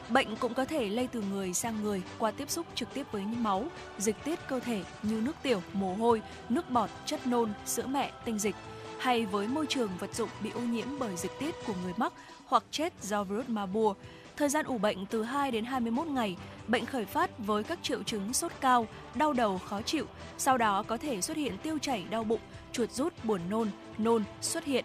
[0.08, 3.24] Bệnh cũng có thể lây từ người sang người qua tiếp xúc trực tiếp với
[3.24, 3.64] máu,
[3.98, 8.12] dịch tiết cơ thể như nước tiểu, mồ hôi, nước bọt, chất nôn, sữa mẹ,
[8.24, 8.54] tinh dịch
[8.98, 12.12] hay với môi trường vật dụng bị ô nhiễm bởi dịch tiết của người mắc
[12.46, 13.96] hoặc chết do virus Marburg.
[14.36, 16.36] Thời gian ủ bệnh từ 2 đến 21 ngày,
[16.68, 20.06] bệnh khởi phát với các triệu chứng sốt cao, đau đầu khó chịu,
[20.38, 22.40] sau đó có thể xuất hiện tiêu chảy đau bụng,
[22.72, 24.84] chuột rút, buồn nôn, nôn xuất hiện.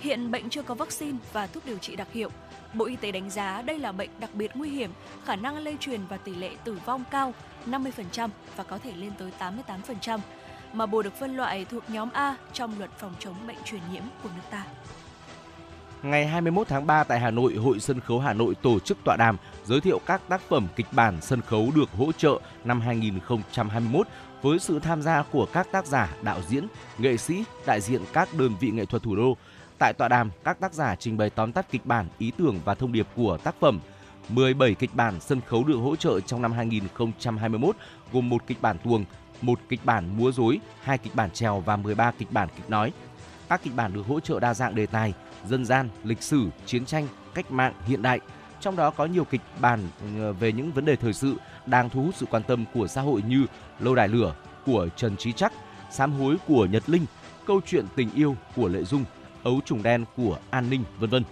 [0.00, 2.30] Hiện bệnh chưa có vaccine và thuốc điều trị đặc hiệu.
[2.74, 4.90] Bộ Y tế đánh giá đây là bệnh đặc biệt nguy hiểm,
[5.24, 7.34] khả năng lây truyền và tỷ lệ tử vong cao
[7.66, 10.18] 50% và có thể lên tới 88%,
[10.72, 14.02] mà bồ được phân loại thuộc nhóm A trong luật phòng chống bệnh truyền nhiễm
[14.22, 14.64] của nước ta.
[16.02, 19.16] Ngày 21 tháng 3 tại Hà Nội, Hội Sân khấu Hà Nội tổ chức tọa
[19.16, 24.06] đàm giới thiệu các tác phẩm kịch bản sân khấu được hỗ trợ năm 2021
[24.42, 26.66] với sự tham gia của các tác giả, đạo diễn,
[26.98, 29.36] nghệ sĩ, đại diện các đơn vị nghệ thuật thủ đô,
[29.80, 32.74] Tại tọa đàm, các tác giả trình bày tóm tắt kịch bản, ý tưởng và
[32.74, 33.80] thông điệp của tác phẩm.
[34.28, 37.76] 17 kịch bản sân khấu được hỗ trợ trong năm 2021
[38.12, 39.04] gồm một kịch bản tuồng,
[39.42, 42.92] một kịch bản múa rối, hai kịch bản trèo và 13 kịch bản kịch nói.
[43.48, 45.14] Các kịch bản được hỗ trợ đa dạng đề tài,
[45.48, 48.20] dân gian, lịch sử, chiến tranh, cách mạng, hiện đại.
[48.60, 49.80] Trong đó có nhiều kịch bản
[50.18, 51.34] ờ, về những vấn đề thời sự
[51.66, 53.46] đang thu hút sự quan tâm của xã hội như
[53.80, 54.34] Lâu đài lửa
[54.66, 55.52] của Trần Trí Chắc,
[55.90, 57.06] Sám hối của Nhật Linh,
[57.46, 59.04] Câu chuyện tình yêu của Lệ Dung,
[59.42, 61.24] ấu trùng đen của an ninh, vân vân.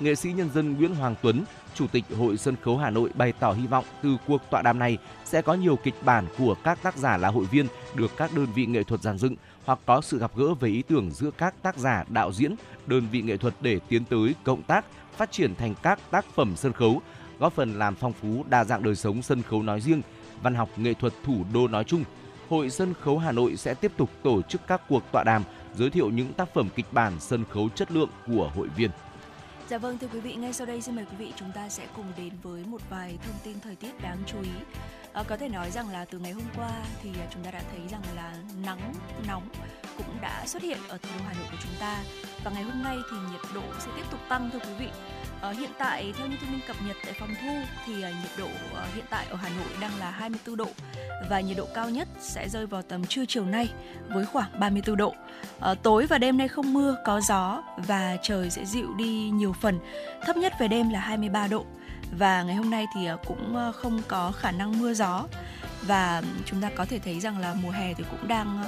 [0.00, 1.44] Nghệ sĩ nhân dân Nguyễn Hoàng Tuấn,
[1.74, 4.78] Chủ tịch Hội Sân khấu Hà Nội bày tỏ hy vọng từ cuộc tọa đàm
[4.78, 8.30] này sẽ có nhiều kịch bản của các tác giả là hội viên được các
[8.36, 9.34] đơn vị nghệ thuật giàn dựng
[9.66, 12.54] hoặc có sự gặp gỡ về ý tưởng giữa các tác giả, đạo diễn,
[12.86, 14.84] đơn vị nghệ thuật để tiến tới cộng tác,
[15.16, 17.02] phát triển thành các tác phẩm sân khấu,
[17.38, 20.02] góp phần làm phong phú đa dạng đời sống sân khấu nói riêng,
[20.42, 22.04] văn học nghệ thuật thủ đô nói chung.
[22.48, 25.42] Hội Sân khấu Hà Nội sẽ tiếp tục tổ chức các cuộc tọa đàm
[25.74, 28.90] giới thiệu những tác phẩm kịch bản sân khấu chất lượng của hội viên.
[29.68, 31.86] Dạ vâng thưa quý vị, ngay sau đây xin mời quý vị chúng ta sẽ
[31.96, 34.50] cùng đến với một vài thông tin thời tiết đáng chú ý.
[35.12, 36.70] À, có thể nói rằng là từ ngày hôm qua
[37.02, 38.92] thì à, chúng ta đã thấy rằng là nắng
[39.28, 39.48] nóng
[39.96, 42.02] cũng đã xuất hiện ở thủ đô Hà Nội của chúng ta
[42.44, 44.88] và ngày hôm nay thì nhiệt độ sẽ tiếp tục tăng thưa quý vị.
[45.40, 48.30] À, hiện tại theo như thông tin cập nhật tại phòng thu thì à, nhiệt
[48.38, 50.68] độ à, hiện tại ở Hà Nội đang là 24 độ
[51.30, 53.68] và nhiệt độ cao nhất sẽ rơi vào tầm trưa chiều nay
[54.08, 55.14] với khoảng 34 độ.
[55.60, 59.52] À, tối và đêm nay không mưa, có gió và trời sẽ dịu đi nhiều
[59.60, 59.78] phần.
[60.26, 61.64] Thấp nhất về đêm là 23 độ
[62.18, 65.24] và ngày hôm nay thì cũng không có khả năng mưa gió
[65.82, 68.64] và chúng ta có thể thấy rằng là mùa hè thì cũng đang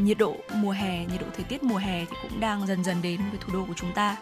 [0.00, 3.02] nhiệt độ mùa hè nhiệt độ thời tiết mùa hè thì cũng đang dần dần
[3.02, 4.16] đến với thủ đô của chúng ta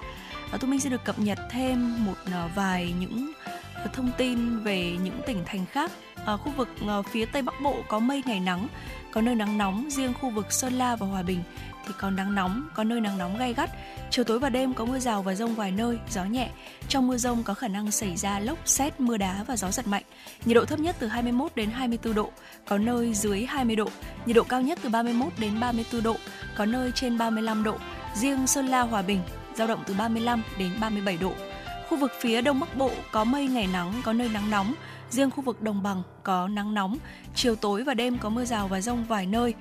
[0.51, 3.33] và thu minh sẽ được cập nhật thêm một ờ, vài những
[3.75, 5.91] ờ, thông tin về những tỉnh thành khác
[6.25, 6.69] ở khu vực
[7.11, 8.69] phía tây bắc bộ có mây ngày nắng
[9.13, 11.43] có nơi nắng nóng riêng khu vực sơn la và hòa bình
[11.87, 13.71] thì có nắng nóng, có nơi nắng nóng gay gắt.
[14.11, 16.49] Chiều tối và đêm có mưa rào và rông vài nơi, gió nhẹ.
[16.89, 19.87] Trong mưa rông có khả năng xảy ra lốc, xét, mưa đá và gió giật
[19.87, 20.03] mạnh.
[20.45, 22.31] Nhiệt độ thấp nhất từ 21 đến 24 độ,
[22.69, 23.89] có nơi dưới 20 độ.
[24.27, 26.17] Nhiệt độ cao nhất từ 31 đến 34 độ,
[26.57, 27.77] có nơi trên 35 độ.
[28.15, 29.21] Riêng Sơn La, Hòa Bình
[29.55, 31.33] giao động từ 35 đến 37 độ.
[31.89, 34.75] Khu vực phía Đông Bắc Bộ có mây ngày nắng, có nơi nắng nóng.
[35.11, 36.99] Riêng khu vực đồng bằng có nắng nóng,
[37.35, 39.55] chiều tối và đêm có mưa rào và rông vài nơi.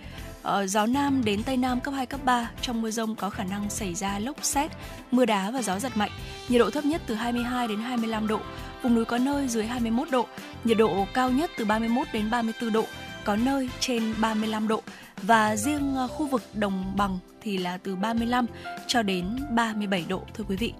[0.43, 3.43] Ờ, gió Nam đến Tây Nam cấp 2, cấp 3, trong mưa rông có khả
[3.43, 4.71] năng xảy ra lốc xét,
[5.11, 6.11] mưa đá và gió giật mạnh.
[6.49, 8.39] Nhiệt độ thấp nhất từ 22 đến 25 độ,
[8.81, 10.27] vùng núi có nơi dưới 21 độ,
[10.63, 12.85] nhiệt độ cao nhất từ 31 đến 34 độ,
[13.25, 14.81] có nơi trên 35 độ
[15.21, 18.45] và riêng ờ, khu vực đồng bằng thì là từ 35
[18.87, 20.73] cho đến 37 độ thưa quý vị.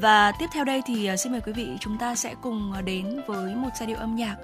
[0.00, 2.82] Và tiếp theo đây thì ờ, xin mời quý vị chúng ta sẽ cùng ờ,
[2.82, 4.36] đến với một giai điệu âm nhạc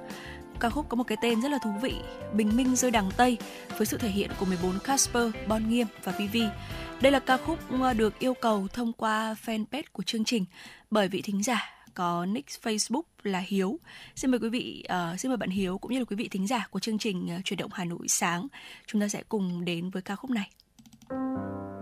[0.60, 1.94] ca khúc có một cái tên rất là thú vị
[2.32, 3.36] Bình Minh rơi đằng Tây
[3.76, 6.44] với sự thể hiện của 14 Casper, Bon Nghiêm và Vivi.
[7.00, 7.58] Đây là ca khúc
[7.96, 10.44] được yêu cầu thông qua fanpage của chương trình
[10.90, 13.78] bởi vị thính giả có nick Facebook là Hiếu.
[14.16, 16.46] Xin mời quý vị, uh, xin mời bạn Hiếu cũng như là quý vị thính
[16.46, 18.46] giả của chương trình uh, chuyển động Hà Nội sáng.
[18.86, 20.50] Chúng ta sẽ cùng đến với ca khúc này.
[21.08, 21.81] Thank you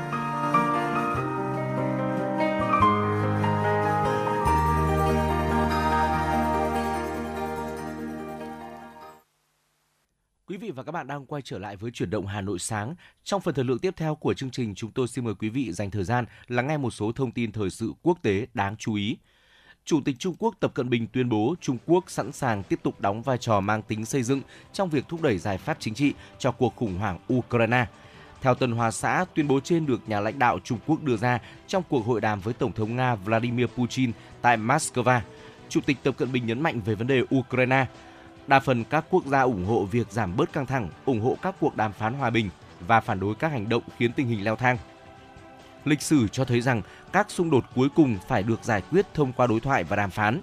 [10.81, 12.95] và các bạn đang quay trở lại với chuyển động Hà Nội sáng.
[13.23, 15.71] Trong phần thời lượng tiếp theo của chương trình, chúng tôi xin mời quý vị
[15.71, 18.93] dành thời gian lắng nghe một số thông tin thời sự quốc tế đáng chú
[18.93, 19.17] ý.
[19.85, 23.01] Chủ tịch Trung Quốc Tập Cận Bình tuyên bố Trung Quốc sẵn sàng tiếp tục
[23.01, 24.41] đóng vai trò mang tính xây dựng
[24.73, 27.85] trong việc thúc đẩy giải pháp chính trị cho cuộc khủng hoảng Ukraine.
[28.41, 31.39] Theo Tân Hoa Xã, tuyên bố trên được nhà lãnh đạo Trung Quốc đưa ra
[31.67, 34.11] trong cuộc hội đàm với Tổng thống Nga Vladimir Putin
[34.41, 35.19] tại Moscow.
[35.69, 37.85] Chủ tịch Tập Cận Bình nhấn mạnh về vấn đề Ukraine.
[38.51, 41.55] Đa phần các quốc gia ủng hộ việc giảm bớt căng thẳng, ủng hộ các
[41.59, 42.49] cuộc đàm phán hòa bình
[42.87, 44.77] và phản đối các hành động khiến tình hình leo thang.
[45.85, 46.81] Lịch sử cho thấy rằng
[47.11, 50.09] các xung đột cuối cùng phải được giải quyết thông qua đối thoại và đàm
[50.09, 50.41] phán.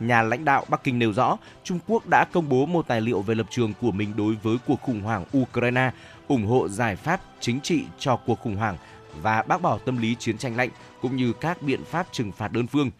[0.00, 3.22] Nhà lãnh đạo Bắc Kinh nêu rõ, Trung Quốc đã công bố một tài liệu
[3.22, 5.90] về lập trường của mình đối với cuộc khủng hoảng Ukraine,
[6.28, 8.76] ủng hộ giải pháp chính trị cho cuộc khủng hoảng
[9.22, 10.70] và bác bỏ tâm lý chiến tranh lạnh
[11.02, 12.90] cũng như các biện pháp trừng phạt đơn phương.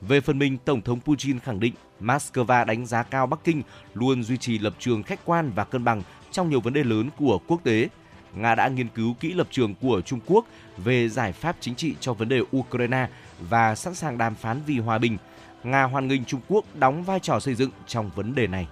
[0.00, 3.62] Về phần mình, Tổng thống Putin khẳng định Moscow đánh giá cao Bắc Kinh
[3.94, 7.10] luôn duy trì lập trường khách quan và cân bằng trong nhiều vấn đề lớn
[7.18, 7.88] của quốc tế.
[8.34, 11.94] Nga đã nghiên cứu kỹ lập trường của Trung Quốc về giải pháp chính trị
[12.00, 13.08] cho vấn đề Ukraine
[13.40, 15.18] và sẵn sàng đàm phán vì hòa bình.
[15.64, 18.66] Nga hoan nghênh Trung Quốc đóng vai trò xây dựng trong vấn đề này.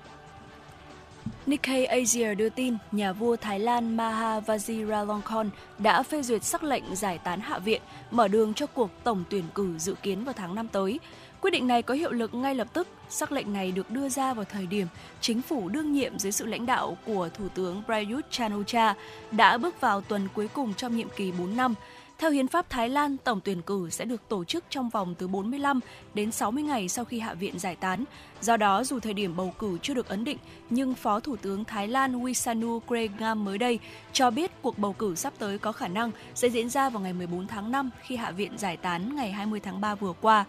[1.46, 5.48] Nikkei Asia đưa tin, nhà vua Thái Lan Maha Vajiralongkorn
[5.78, 9.44] đã phê duyệt sắc lệnh giải tán Hạ viện, mở đường cho cuộc tổng tuyển
[9.54, 11.00] cử dự kiến vào tháng năm tới.
[11.40, 12.88] Quyết định này có hiệu lực ngay lập tức.
[13.08, 14.86] Sắc lệnh này được đưa ra vào thời điểm
[15.20, 18.94] chính phủ đương nhiệm dưới sự lãnh đạo của Thủ tướng Prayut Chan-o-cha
[19.30, 21.74] đã bước vào tuần cuối cùng trong nhiệm kỳ 4 năm.
[22.18, 25.28] Theo hiến pháp Thái Lan, tổng tuyển cử sẽ được tổ chức trong vòng từ
[25.28, 25.80] 45
[26.14, 28.04] đến 60 ngày sau khi Hạ viện giải tán.
[28.40, 30.38] Do đó, dù thời điểm bầu cử chưa được ấn định,
[30.70, 33.78] nhưng Phó Thủ tướng Thái Lan Wisanu Kregam mới đây
[34.12, 37.12] cho biết cuộc bầu cử sắp tới có khả năng sẽ diễn ra vào ngày
[37.12, 40.44] 14 tháng 5 khi Hạ viện giải tán ngày 20 tháng 3 vừa qua.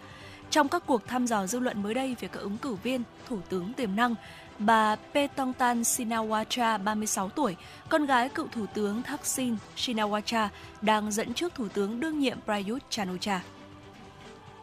[0.50, 3.40] Trong các cuộc thăm dò dư luận mới đây về các ứng cử viên, thủ
[3.50, 4.16] tướng tiềm năng,
[4.60, 7.56] bà Petongtan Shinawatra, 36 tuổi,
[7.90, 10.48] con gái cựu thủ tướng Thaksin Shinawatra,
[10.82, 13.42] đang dẫn trước thủ tướng đương nhiệm Prayut Chan-o-cha.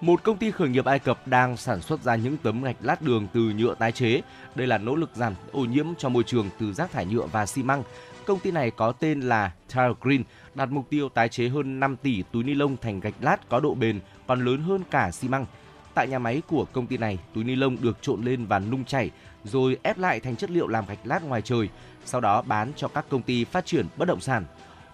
[0.01, 3.03] Một công ty khởi nghiệp Ai Cập đang sản xuất ra những tấm gạch lát
[3.03, 4.21] đường từ nhựa tái chế.
[4.55, 7.47] Đây là nỗ lực giảm ô nhiễm cho môi trường từ rác thải nhựa và
[7.47, 7.83] xi măng.
[8.27, 10.23] Công ty này có tên là Tile Green,
[10.55, 13.61] đặt mục tiêu tái chế hơn 5 tỷ túi ni lông thành gạch lát có
[13.61, 15.47] độ bền còn lớn hơn cả xi măng.
[15.95, 18.85] Tại nhà máy của công ty này, túi ni lông được trộn lên và nung
[18.85, 19.11] chảy
[19.45, 21.69] rồi ép lại thành chất liệu làm gạch lát ngoài trời,
[22.05, 24.45] sau đó bán cho các công ty phát triển bất động sản.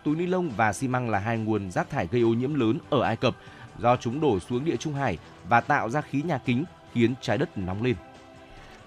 [0.04, 2.78] Túi ni lông và xi măng là hai nguồn rác thải gây ô nhiễm lớn
[2.90, 3.36] ở Ai Cập
[3.78, 5.18] do chúng đổ xuống địa Trung Hải
[5.48, 7.96] và tạo ra khí nhà kính khiến trái đất nóng lên.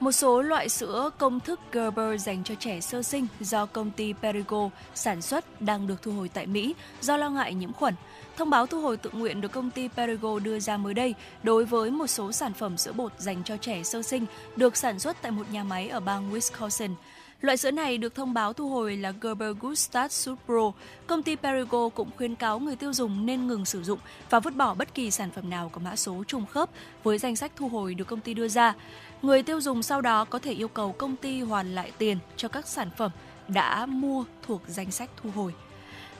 [0.01, 4.13] Một số loại sữa công thức Gerber dành cho trẻ sơ sinh do công ty
[4.21, 7.93] Perigo sản xuất đang được thu hồi tại Mỹ do lo ngại nhiễm khuẩn.
[8.37, 11.65] Thông báo thu hồi tự nguyện được công ty Perigo đưa ra mới đây đối
[11.65, 14.25] với một số sản phẩm sữa bột dành cho trẻ sơ sinh
[14.55, 16.93] được sản xuất tại một nhà máy ở bang Wisconsin.
[17.41, 20.71] Loại sữa này được thông báo thu hồi là Gerber Good Start Soup Pro.
[21.07, 23.99] Công ty Perigo cũng khuyến cáo người tiêu dùng nên ngừng sử dụng
[24.29, 26.69] và vứt bỏ bất kỳ sản phẩm nào có mã số trùng khớp
[27.03, 28.73] với danh sách thu hồi được công ty đưa ra.
[29.21, 32.47] Người tiêu dùng sau đó có thể yêu cầu công ty hoàn lại tiền cho
[32.47, 33.11] các sản phẩm
[33.47, 35.53] đã mua thuộc danh sách thu hồi.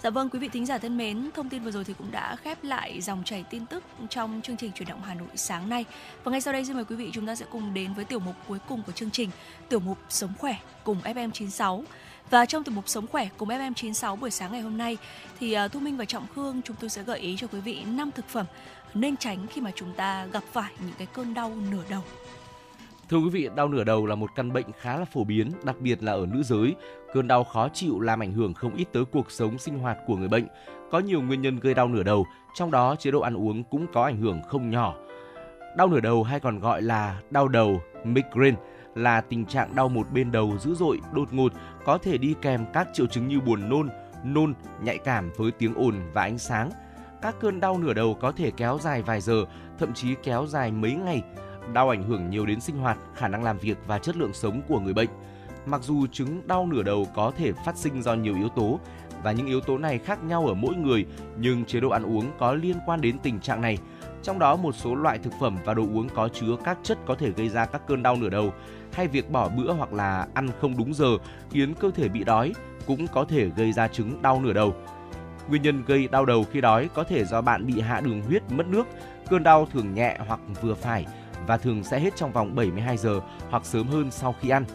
[0.04, 2.36] Dạ vâng, quý vị thính giả thân mến, thông tin vừa rồi thì cũng đã
[2.36, 5.86] khép lại dòng chảy tin tức trong chương trình chuyển động Hà Nội sáng nay.
[6.24, 8.20] Và ngay sau đây xin mời quý vị chúng ta sẽ cùng đến với tiểu
[8.20, 9.30] mục cuối cùng của chương trình,
[9.70, 11.84] tiểu mục Sống khỏe cùng FM96.
[12.30, 14.98] Và trong tiểu mục Sống khỏe cùng FM96 buổi sáng ngày hôm nay
[15.40, 17.84] thì à, Thu Minh và Trọng Khương chúng tôi sẽ gợi ý cho quý vị
[17.84, 18.46] năm thực phẩm
[18.94, 22.04] nên tránh khi mà chúng ta gặp phải những cái cơn đau nửa đầu.
[23.12, 25.76] Thưa quý vị, đau nửa đầu là một căn bệnh khá là phổ biến, đặc
[25.80, 26.76] biệt là ở nữ giới.
[27.14, 30.16] Cơn đau khó chịu làm ảnh hưởng không ít tới cuộc sống sinh hoạt của
[30.16, 30.48] người bệnh.
[30.92, 33.88] Có nhiều nguyên nhân gây đau nửa đầu, trong đó chế độ ăn uống cũng
[33.94, 34.96] có ảnh hưởng không nhỏ.
[35.78, 38.58] Đau nửa đầu hay còn gọi là đau đầu, migraine
[38.96, 41.52] là tình trạng đau một bên đầu dữ dội, đột ngột,
[41.86, 43.90] có thể đi kèm các triệu chứng như buồn nôn,
[44.24, 44.54] nôn,
[44.84, 46.70] nhạy cảm với tiếng ồn và ánh sáng.
[47.22, 49.46] Các cơn đau nửa đầu có thể kéo dài vài giờ,
[49.80, 51.24] thậm chí kéo dài mấy ngày.
[51.74, 54.62] Đau ảnh hưởng nhiều đến sinh hoạt, khả năng làm việc và chất lượng sống
[54.68, 55.10] của người bệnh.
[55.66, 58.80] Mặc dù chứng đau nửa đầu có thể phát sinh do nhiều yếu tố
[59.24, 61.06] và những yếu tố này khác nhau ở mỗi người,
[61.38, 63.78] nhưng chế độ ăn uống có liên quan đến tình trạng này.
[64.24, 67.16] Trong đó một số loại thực phẩm và đồ uống có chứa các chất có
[67.16, 68.54] thể gây ra các cơn đau nửa đầu,
[68.94, 71.18] hay việc bỏ bữa hoặc là ăn không đúng giờ
[71.50, 72.54] khiến cơ thể bị đói
[72.86, 74.76] cũng có thể gây ra chứng đau nửa đầu.
[75.50, 78.44] Nguyên nhân gây đau đầu khi đói có thể do bạn bị hạ đường huyết,
[78.52, 78.88] mất nước.
[79.30, 81.06] Cơn đau thường nhẹ hoặc vừa phải
[81.48, 83.20] và thường sẽ hết trong vòng 72 giờ
[83.50, 84.66] hoặc sớm hơn sau khi ăn.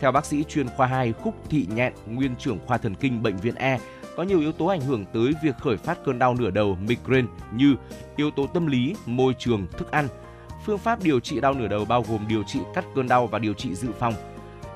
[0.00, 3.36] Theo bác sĩ chuyên khoa 2 Khúc Thị Nhẹn, nguyên trưởng khoa thần kinh bệnh
[3.36, 3.78] viện E,
[4.16, 7.28] có nhiều yếu tố ảnh hưởng tới việc khởi phát cơn đau nửa đầu migraine
[7.52, 7.74] như
[8.16, 10.08] yếu tố tâm lý, môi trường, thức ăn.
[10.66, 13.38] Phương pháp điều trị đau nửa đầu bao gồm điều trị cắt cơn đau và
[13.38, 14.14] điều trị dự phòng.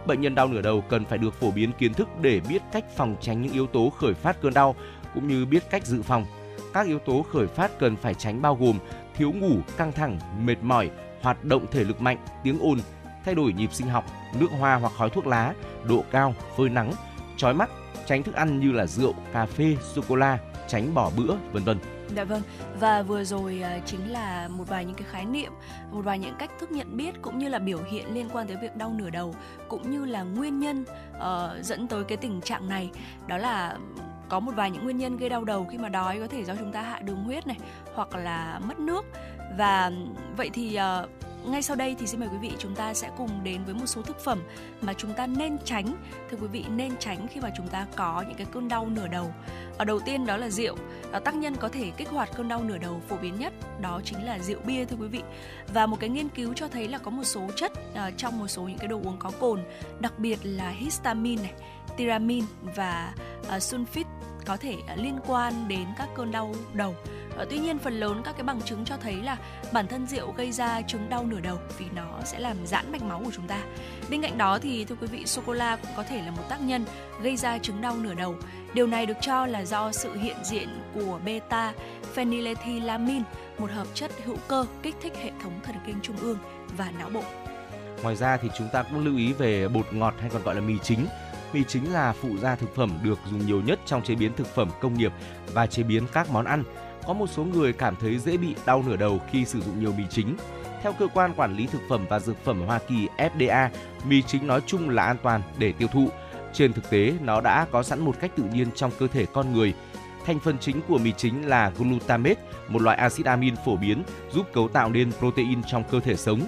[0.07, 2.85] Bệnh nhân đau nửa đầu cần phải được phổ biến kiến thức để biết cách
[2.97, 4.75] phòng tránh những yếu tố khởi phát cơn đau
[5.15, 6.25] cũng như biết cách dự phòng.
[6.75, 8.79] Các yếu tố khởi phát cần phải tránh bao gồm
[9.17, 10.91] thiếu ngủ, căng thẳng, mệt mỏi,
[11.25, 12.79] hoạt động thể lực mạnh, tiếng ồn,
[13.25, 14.05] thay đổi nhịp sinh học,
[14.39, 15.55] nước hoa hoặc khói thuốc lá,
[15.85, 16.93] độ cao, phơi nắng,
[17.37, 17.71] chói mắt,
[18.07, 21.65] tránh thức ăn như là rượu, cà phê, sô cô la, tránh bỏ bữa, vân
[21.65, 21.79] vân.
[22.17, 22.43] Dạ vâng,
[22.81, 25.53] và vừa rồi à, chính là một vài những cái khái niệm,
[25.91, 28.57] một vài những cách thức nhận biết cũng như là biểu hiện liên quan tới
[28.63, 29.35] việc đau nửa đầu
[29.69, 30.85] cũng như là nguyên nhân
[31.17, 32.91] uh, dẫn tới cái tình trạng này.
[33.27, 33.77] Đó là
[34.29, 36.55] có một vài những nguyên nhân gây đau đầu khi mà đói có thể do
[36.57, 37.57] chúng ta hạ đường huyết này
[37.95, 39.05] hoặc là mất nước
[39.59, 39.93] và
[40.37, 41.11] vậy thì uh,
[41.51, 43.87] ngay sau đây thì xin mời quý vị chúng ta sẽ cùng đến với một
[43.87, 44.43] số thực phẩm
[44.81, 45.97] mà chúng ta nên tránh.
[46.31, 49.09] Thưa quý vị nên tránh khi mà chúng ta có những cái cơn đau nửa
[49.09, 49.35] đầu.
[49.79, 50.77] Ở đầu tiên đó là rượu.
[51.13, 54.01] Ở tác nhân có thể kích hoạt cơn đau nửa đầu phổ biến nhất đó
[54.05, 55.23] chính là rượu bia thưa quý vị.
[55.75, 58.49] Và một cái nghiên cứu cho thấy là có một số chất uh, trong một
[58.49, 59.61] số những cái đồ uống có cồn
[60.01, 61.53] đặc biệt là histamine này
[61.97, 62.47] tyramine
[62.77, 64.05] và uh, sulfit
[64.47, 66.95] có thể liên quan đến các cơn đau đầu.
[67.37, 69.37] Ờ, tuy nhiên phần lớn các cái bằng chứng cho thấy là
[69.73, 73.03] bản thân rượu gây ra chứng đau nửa đầu vì nó sẽ làm giãn mạch
[73.03, 73.63] máu của chúng ta.
[74.11, 76.43] Bên cạnh đó thì thưa quý vị, sô cô la cũng có thể là một
[76.49, 76.85] tác nhân
[77.23, 78.35] gây ra chứng đau nửa đầu.
[78.75, 81.73] Điều này được cho là do sự hiện diện của beta
[82.15, 83.25] phenylethylamine,
[83.59, 86.39] một hợp chất hữu cơ kích thích hệ thống thần kinh trung ương
[86.77, 87.23] và não bộ.
[88.03, 90.61] Ngoài ra thì chúng ta cũng lưu ý về bột ngọt hay còn gọi là
[90.61, 91.07] mì chính.
[91.53, 94.55] Mì chính là phụ gia thực phẩm được dùng nhiều nhất trong chế biến thực
[94.55, 95.13] phẩm công nghiệp
[95.53, 96.65] và chế biến các món ăn
[97.07, 99.93] có một số người cảm thấy dễ bị đau nửa đầu khi sử dụng nhiều
[99.99, 100.37] mì chính.
[100.83, 103.69] Theo cơ quan quản lý thực phẩm và dược phẩm Hoa Kỳ FDA,
[104.09, 106.09] mì chính nói chung là an toàn để tiêu thụ.
[106.53, 109.53] Trên thực tế, nó đã có sẵn một cách tự nhiên trong cơ thể con
[109.53, 109.75] người.
[110.27, 114.03] Thành phần chính của mì chính là glutamate, một loại axit amin phổ biến
[114.33, 116.41] giúp cấu tạo nên protein trong cơ thể sống.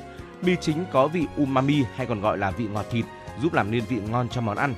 [0.42, 3.04] Mì chính có vị umami hay còn gọi là vị ngọt thịt,
[3.42, 4.74] giúp làm nên vị ngon cho món ăn.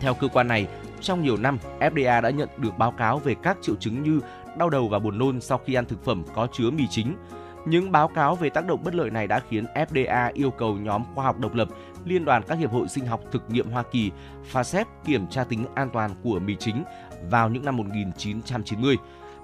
[0.00, 0.66] Theo cơ quan này,
[1.00, 4.20] trong nhiều năm, FDA đã nhận được báo cáo về các triệu chứng như
[4.58, 7.16] đau đầu và buồn nôn sau khi ăn thực phẩm có chứa mì chính.
[7.66, 11.02] Những báo cáo về tác động bất lợi này đã khiến FDA yêu cầu nhóm
[11.14, 11.68] khoa học độc lập
[12.04, 14.10] Liên đoàn các hiệp hội sinh học thực nghiệm Hoa Kỳ
[14.52, 16.84] FASEP kiểm tra tính an toàn của mì chính
[17.30, 18.96] vào những năm 1990.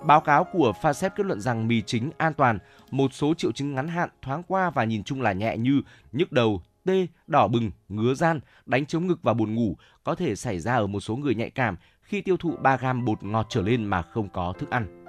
[0.05, 2.59] Báo cáo của FASEP kết luận rằng mì chính an toàn,
[2.91, 5.83] một số triệu chứng ngắn hạn thoáng qua và nhìn chung là nhẹ như
[6.13, 10.37] nhức đầu, tê, đỏ bừng, ngứa gian, đánh chống ngực và buồn ngủ có thể
[10.37, 13.47] xảy ra ở một số người nhạy cảm khi tiêu thụ 3 gam bột ngọt
[13.49, 15.01] trở lên mà không có thức ăn.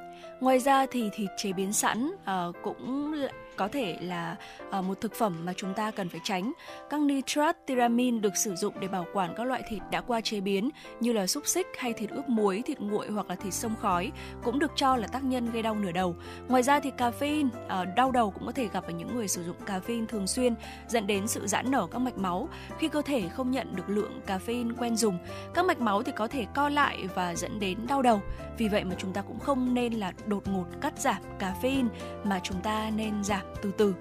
[0.44, 3.16] Ngoài ra thì thịt chế biến sẵn uh, cũng
[3.56, 4.36] có thể là
[4.80, 6.54] uh, một thực phẩm mà chúng ta cần phải tránh.
[6.90, 10.40] Các nitrat tyramine được sử dụng để bảo quản các loại thịt đã qua chế
[10.40, 13.76] biến như là xúc xích hay thịt ướp muối, thịt nguội hoặc là thịt sông
[13.82, 14.12] khói
[14.44, 16.16] cũng được cho là tác nhân gây đau nửa đầu.
[16.48, 19.44] Ngoài ra thì caffeine uh, đau đầu cũng có thể gặp ở những người sử
[19.44, 20.56] dụng caffeine thường xuyên
[20.88, 22.50] dẫn đến sự giãn nở các mạch máu
[22.80, 25.18] khi cơ thể không nhận được lượng caffeine quen dùng.
[25.54, 28.22] Các mạch máu thì có thể co lại và dẫn đến đau đầu.
[28.58, 31.88] Vì vậy mà chúng ta cũng không nên là đột ngột cắt giảm caffeine
[32.24, 33.96] mà chúng ta nên giảm từ từ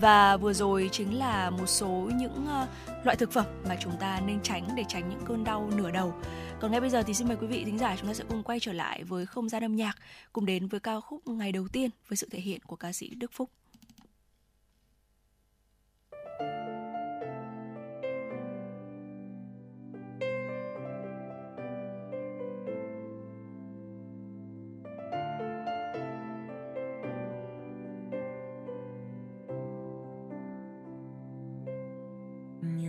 [0.00, 2.68] và vừa rồi chính là một số những uh,
[3.04, 6.14] loại thực phẩm mà chúng ta nên tránh để tránh những cơn đau nửa đầu.
[6.60, 8.42] Còn ngay bây giờ thì xin mời quý vị thính giả chúng ta sẽ cùng
[8.42, 9.96] quay trở lại với không gian âm nhạc,
[10.32, 13.14] cùng đến với ca khúc ngày đầu tiên với sự thể hiện của ca sĩ
[13.14, 13.50] Đức Phúc.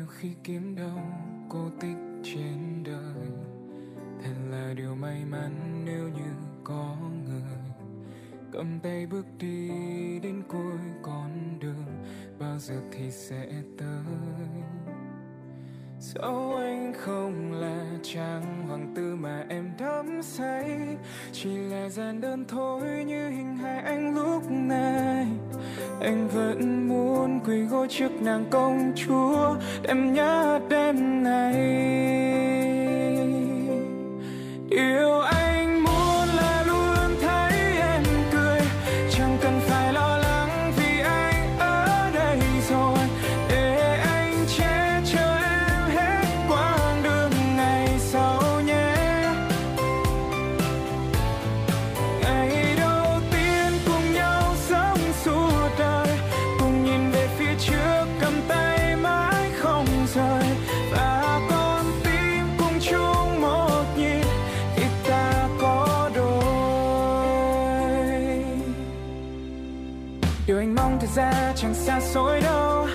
[0.09, 0.99] Khi kiếm đâu
[1.49, 3.27] cô tích trên đời.
[4.23, 6.31] Thật là điều may mắn nếu như
[6.63, 7.59] có người.
[8.51, 9.69] Cầm tay bước đi
[10.19, 12.03] đến cuối con đường,
[12.39, 13.47] bao giờ thì sẽ
[13.77, 14.03] tới.
[16.15, 20.65] Dẫu anh không là chàng hoàng tử mà em đắm say,
[21.31, 25.27] Chỉ là gian đơn thôi như hình hài anh lúc này.
[26.01, 31.53] Anh vẫn muốn quỳ gối trước nàng công chúa Đêm nhớ đêm này.
[34.69, 35.18] Yêu
[71.89, 72.87] xa xôi đâu.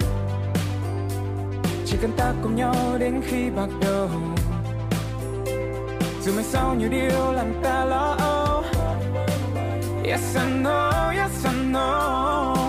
[1.86, 4.09] Chỉ cần ta cùng nhau đến khi bạc đầu.
[6.22, 8.62] Dù mai sau nhiều điều làm ta lo âu.
[10.05, 12.64] Yes, I know, yes, I know.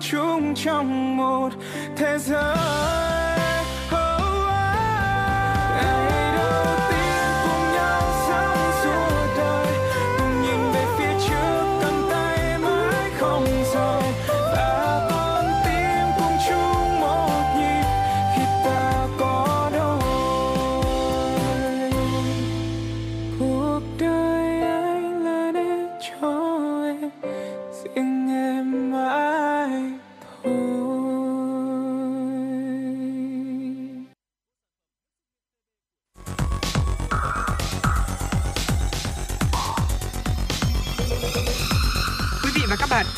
[0.00, 1.50] Chung trong một
[1.96, 3.15] thế giới.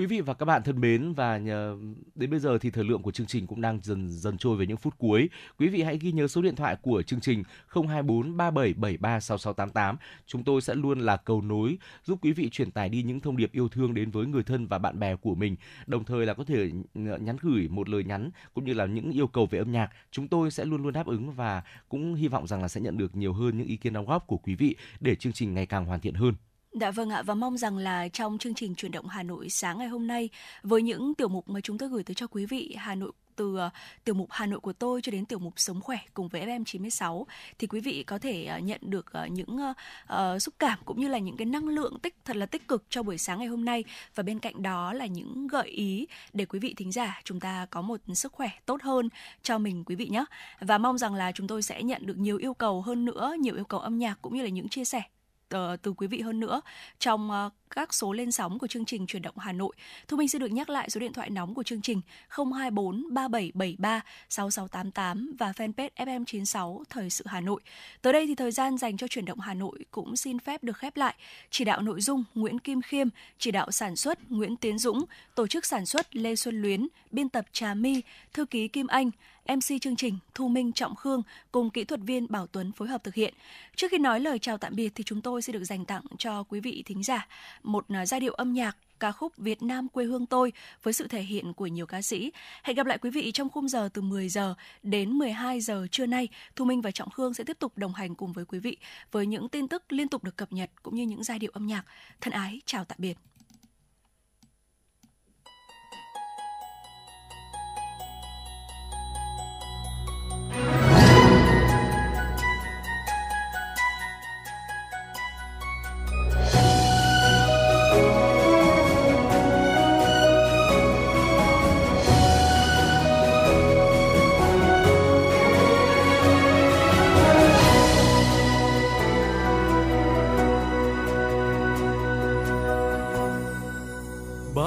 [0.00, 1.76] Quý vị và các bạn thân mến và nhờ,
[2.14, 4.66] đến bây giờ thì thời lượng của chương trình cũng đang dần dần trôi về
[4.66, 5.28] những phút cuối.
[5.58, 9.96] Quý vị hãy ghi nhớ số điện thoại của chương trình 024 3773 6688.
[10.26, 13.36] Chúng tôi sẽ luôn là cầu nối giúp quý vị truyền tải đi những thông
[13.36, 15.56] điệp yêu thương đến với người thân và bạn bè của mình.
[15.86, 19.26] Đồng thời là có thể nhắn gửi một lời nhắn cũng như là những yêu
[19.26, 19.90] cầu về âm nhạc.
[20.10, 22.98] Chúng tôi sẽ luôn luôn đáp ứng và cũng hy vọng rằng là sẽ nhận
[22.98, 25.66] được nhiều hơn những ý kiến đóng góp của quý vị để chương trình ngày
[25.66, 26.34] càng hoàn thiện hơn.
[26.72, 29.78] Dạ vâng ạ và mong rằng là trong chương trình chuyển động Hà Nội sáng
[29.78, 30.28] ngày hôm nay
[30.62, 33.56] với những tiểu mục mà chúng tôi gửi tới cho quý vị Hà Nội từ
[33.56, 33.70] ờ,
[34.04, 36.64] tiểu mục Hà Nội của tôi cho đến tiểu mục Sống khỏe cùng với FM
[36.64, 37.26] 96
[37.58, 39.58] thì quý vị có thể ờ, nhận được ờ, những
[40.12, 42.84] uh, xúc cảm cũng như là những cái năng lượng tích thật là tích cực
[42.88, 43.84] cho buổi sáng ngày hôm nay.
[44.14, 47.66] Và bên cạnh đó là những gợi ý để quý vị thính giả chúng ta
[47.70, 49.08] có một sức khỏe tốt hơn
[49.42, 50.24] cho mình quý vị nhé.
[50.60, 53.54] Và mong rằng là chúng tôi sẽ nhận được nhiều yêu cầu hơn nữa nhiều
[53.54, 55.02] yêu cầu âm nhạc cũng như là những chia sẻ
[55.50, 56.60] từ, từ quý vị hơn nữa
[56.98, 59.72] trong uh, các số lên sóng của chương trình chuyển động Hà Nội.
[60.08, 64.00] Thu Minh xin được nhắc lại số điện thoại nóng của chương trình 024 3773
[64.28, 67.60] 6688 và fanpage FM96 Thời sự Hà Nội.
[68.02, 70.76] Tới đây thì thời gian dành cho chuyển động Hà Nội cũng xin phép được
[70.76, 71.14] khép lại.
[71.50, 75.46] Chỉ đạo nội dung Nguyễn Kim Khiêm, chỉ đạo sản xuất Nguyễn Tiến Dũng, tổ
[75.46, 79.10] chức sản xuất Lê Xuân Luyến, biên tập Trà My, thư ký Kim Anh,
[79.56, 81.22] MC chương trình Thu Minh, Trọng Khương
[81.52, 83.34] cùng kỹ thuật viên Bảo Tuấn phối hợp thực hiện.
[83.76, 86.42] Trước khi nói lời chào tạm biệt thì chúng tôi sẽ được dành tặng cho
[86.42, 87.28] quý vị thính giả
[87.62, 91.06] một à, giai điệu âm nhạc ca khúc Việt Nam quê hương tôi với sự
[91.08, 92.32] thể hiện của nhiều ca sĩ.
[92.62, 96.06] Hẹn gặp lại quý vị trong khung giờ từ 10 giờ đến 12 giờ trưa
[96.06, 96.28] nay.
[96.56, 98.76] Thu Minh và Trọng Khương sẽ tiếp tục đồng hành cùng với quý vị
[99.12, 101.66] với những tin tức liên tục được cập nhật cũng như những giai điệu âm
[101.66, 101.84] nhạc.
[102.20, 103.16] Thân ái, chào tạm biệt.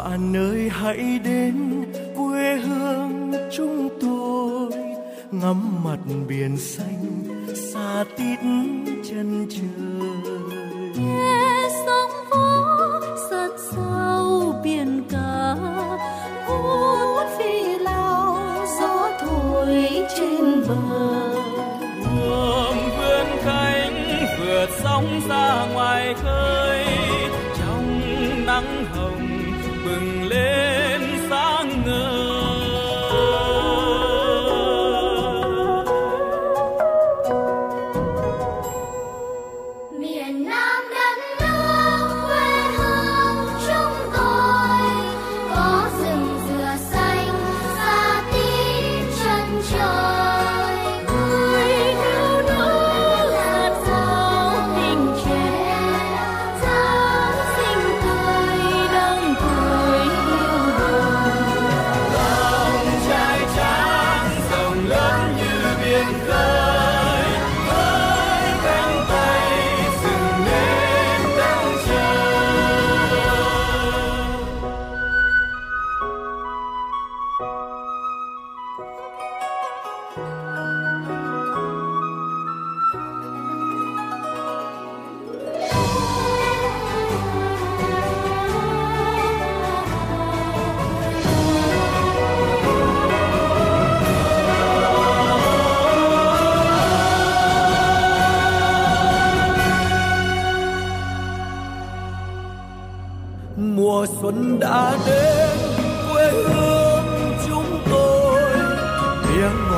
[0.03, 1.85] bạn ơi hãy đến
[2.17, 4.71] quê hương chúng tôi.
[5.31, 5.97] Ngắm mặt
[6.27, 7.23] biển xanh
[7.73, 8.39] xa tít
[9.09, 10.33] chân trời.
[10.95, 12.63] Nghe sóng vỗ
[13.29, 15.55] sát sau biển cả.
[16.47, 18.37] Cuốn phi lao
[18.79, 20.75] gió thổi trên bờ.
[22.15, 25.92] Ngưỡng vươn cánh vượt sóng ra ngoài.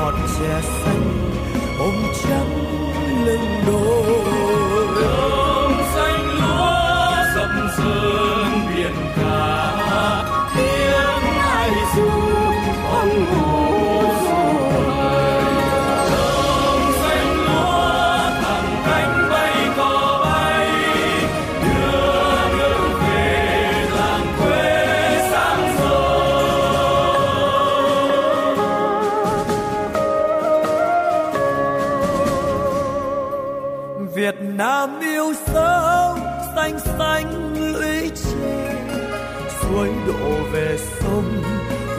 [0.06, 1.30] ngọt chè xanh
[1.78, 5.35] ôm trắng lưng đôi.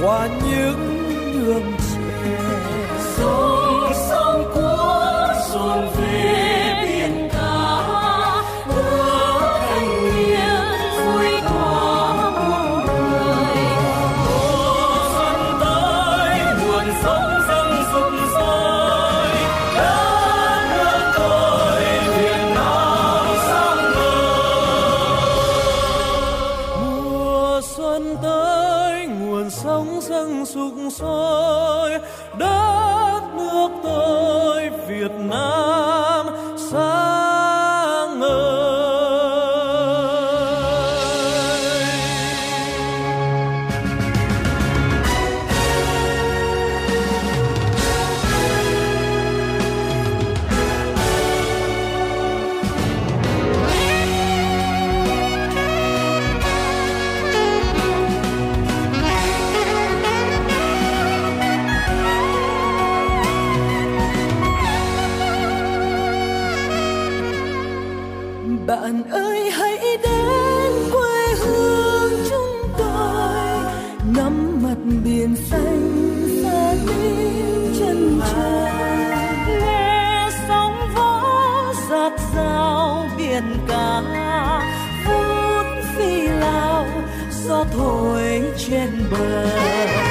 [0.02, 1.77] qua những đường
[74.16, 78.72] ngắm mặt biển xanh xa tim chân trời.
[79.62, 81.22] Nghe sóng vỗ
[81.90, 84.02] giạt rào biển cả
[85.08, 86.86] vút phi lao
[87.46, 90.07] gió thổi trên bờ.